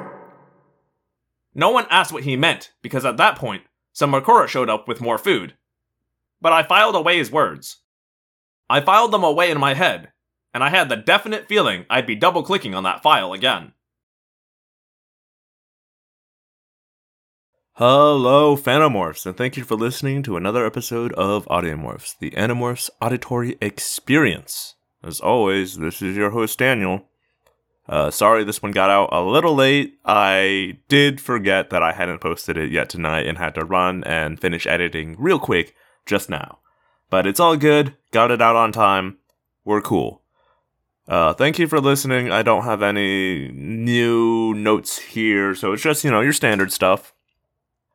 No 1.53 1.69
one 1.69 1.85
asked 1.89 2.11
what 2.11 2.23
he 2.23 2.35
meant, 2.35 2.71
because 2.81 3.05
at 3.05 3.17
that 3.17 3.37
point, 3.37 3.63
some 3.93 4.11
Mercora 4.11 4.47
showed 4.47 4.69
up 4.69 4.87
with 4.87 5.01
more 5.01 5.17
food. 5.17 5.53
But 6.41 6.53
I 6.53 6.63
filed 6.63 6.95
away 6.95 7.17
his 7.17 7.31
words. 7.31 7.77
I 8.69 8.81
filed 8.81 9.11
them 9.11 9.23
away 9.23 9.51
in 9.51 9.59
my 9.59 9.73
head, 9.73 10.11
and 10.53 10.63
I 10.63 10.69
had 10.69 10.89
the 10.89 10.95
definite 10.95 11.47
feeling 11.47 11.85
I'd 11.89 12.07
be 12.07 12.15
double 12.15 12.43
clicking 12.43 12.73
on 12.73 12.83
that 12.83 13.01
file 13.01 13.33
again. 13.33 13.73
Hello, 17.73 18.57
Phantomorphs, 18.57 19.25
and 19.25 19.37
thank 19.37 19.55
you 19.55 19.63
for 19.63 19.75
listening 19.75 20.21
to 20.23 20.35
another 20.35 20.65
episode 20.65 21.13
of 21.13 21.45
Audiomorphs, 21.45 22.17
the 22.19 22.31
Animorphs 22.31 22.89
auditory 23.01 23.57
experience. 23.61 24.75
As 25.01 25.21
always, 25.21 25.77
this 25.77 26.01
is 26.01 26.17
your 26.17 26.31
host, 26.31 26.59
Daniel. 26.59 27.05
Uh, 27.87 28.11
sorry 28.11 28.43
this 28.43 28.61
one 28.61 28.71
got 28.71 28.89
out 28.89 29.09
a 29.11 29.21
little 29.23 29.55
late. 29.55 29.97
I 30.05 30.77
did 30.89 31.21
forget 31.21 31.69
that 31.69 31.81
I 31.81 31.93
hadn't 31.93 32.19
posted 32.19 32.57
it 32.57 32.69
yet 32.69 32.89
tonight 32.89 33.25
and 33.25 33.37
had 33.37 33.55
to 33.55 33.65
run 33.65 34.03
and 34.03 34.39
finish 34.39 34.67
editing 34.67 35.15
real 35.17 35.39
quick 35.39 35.73
just 36.05 36.29
now. 36.29 36.59
But 37.09 37.25
it's 37.25 37.39
all 37.39 37.57
good. 37.57 37.95
Got 38.11 38.29
it 38.29 38.41
out 38.41 38.55
on 38.55 38.71
time. 38.71 39.17
We're 39.65 39.81
cool. 39.81 40.21
Uh, 41.09 41.33
thank 41.33 41.57
you 41.57 41.67
for 41.67 41.81
listening. 41.81 42.31
I 42.31 42.43
don't 42.43 42.65
have 42.65 42.83
any 42.83 43.49
new 43.51 44.53
notes 44.53 44.99
here, 44.99 45.55
so 45.55 45.73
it's 45.73 45.81
just, 45.81 46.03
you 46.03 46.11
know, 46.11 46.21
your 46.21 46.33
standard 46.33 46.71
stuff. 46.71 47.15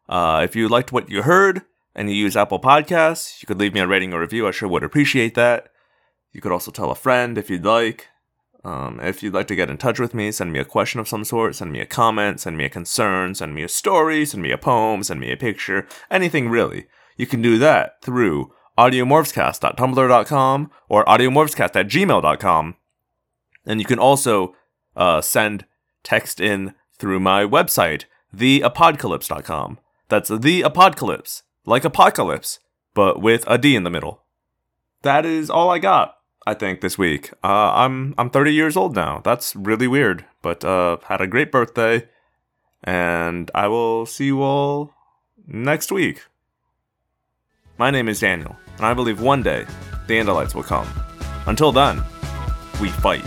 Uh, 0.09 0.41
if 0.43 0.57
you 0.57 0.69
liked 0.69 0.91
what 0.91 1.09
you 1.09 1.23
heard 1.23 1.63
and 1.95 2.11
you 2.11 2.17
use 2.17 2.37
Apple 2.37 2.59
Podcasts, 2.59 3.41
you 3.41 3.47
could 3.47 3.61
leave 3.61 3.73
me 3.73 3.79
a 3.79 3.87
rating 3.87 4.13
or 4.13 4.21
review. 4.21 4.49
I 4.49 4.51
sure 4.51 4.69
would 4.69 4.83
appreciate 4.83 5.37
that. 5.37 5.69
You 6.33 6.41
could 6.41 6.51
also 6.51 6.73
tell 6.73 6.91
a 6.91 6.97
friend 6.97 7.39
if 7.39 7.49
you'd 7.49 7.65
like. 7.65 8.09
Um, 8.65 8.99
if 9.01 9.23
you'd 9.23 9.35
like 9.35 9.47
to 9.47 9.55
get 9.55 9.71
in 9.71 9.77
touch 9.77 10.01
with 10.01 10.13
me, 10.13 10.33
send 10.33 10.53
me 10.53 10.59
a 10.59 10.65
question 10.65 10.99
of 10.99 11.07
some 11.07 11.23
sort, 11.23 11.55
send 11.55 11.71
me 11.71 11.81
a 11.81 11.87
comment, 11.87 12.41
send 12.41 12.57
me 12.57 12.65
a 12.65 12.71
concern, 12.71 13.37
send 13.37 13.55
me 13.55 13.63
a 13.63 13.69
story, 13.69 14.27
send 14.27 14.43
me 14.43 14.51
a 14.51 14.59
poem, 14.59 15.05
send 15.05 15.21
me 15.21 15.31
a 15.31 15.37
picture, 15.37 15.87
anything 16.11 16.49
really. 16.49 16.87
You 17.17 17.29
can 17.29 17.43
do 17.43 17.59
that 17.59 18.03
through 18.03 18.51
audiomorphscast.tumblr.com 18.77 20.71
or 20.89 21.05
audiomorphscast 21.05 21.77
at 21.77 21.89
gmail.com. 21.89 22.77
And 23.67 23.81
you 23.81 23.87
can 23.87 23.99
also 23.99 24.55
uh, 24.97 25.21
send 25.21 25.65
text 26.03 26.41
in 26.41 26.75
through 26.99 27.21
my 27.21 27.45
website, 27.45 28.05
theapocalypse.com. 28.37 29.79
That's 30.09 30.29
the 30.29 30.63
apocalypse, 30.63 31.43
like 31.65 31.85
apocalypse, 31.85 32.61
but 32.95 33.21
with 33.21 33.45
a 33.47 33.59
D 33.59 33.75
in 33.75 33.85
the 33.85 33.91
middle. 33.91 34.23
That 35.03 35.27
is 35.27 35.51
all 35.51 35.71
I 35.71 35.79
got, 35.79 36.17
I 36.47 36.55
think, 36.55 36.81
this 36.81 36.97
week. 36.97 37.31
Uh, 37.43 37.73
I'm 37.75 38.15
I'm 38.17 38.31
30 38.31 38.53
years 38.53 38.77
old 38.77 38.95
now. 38.95 39.21
That's 39.25 39.57
really 39.57 39.89
weird, 39.89 40.25
but 40.43 40.65
uh, 40.65 40.99
had 41.05 41.21
a 41.21 41.27
great 41.27 41.51
birthday, 41.51 42.09
and 42.83 43.51
I 43.55 43.69
will 43.69 44.07
see 44.07 44.27
you 44.27 44.43
all 44.43 44.93
next 45.47 45.91
week. 45.91 46.23
My 47.77 47.91
name 47.91 48.09
is 48.09 48.21
Daniel, 48.21 48.57
and 48.77 48.87
I 48.87 48.95
believe 48.95 49.21
one 49.21 49.43
day 49.43 49.67
the 50.07 50.15
Andalites 50.15 50.55
will 50.55 50.63
come. 50.63 50.89
Until 51.47 51.73
then, 51.73 52.03
we 52.81 52.89
fight. 52.89 53.25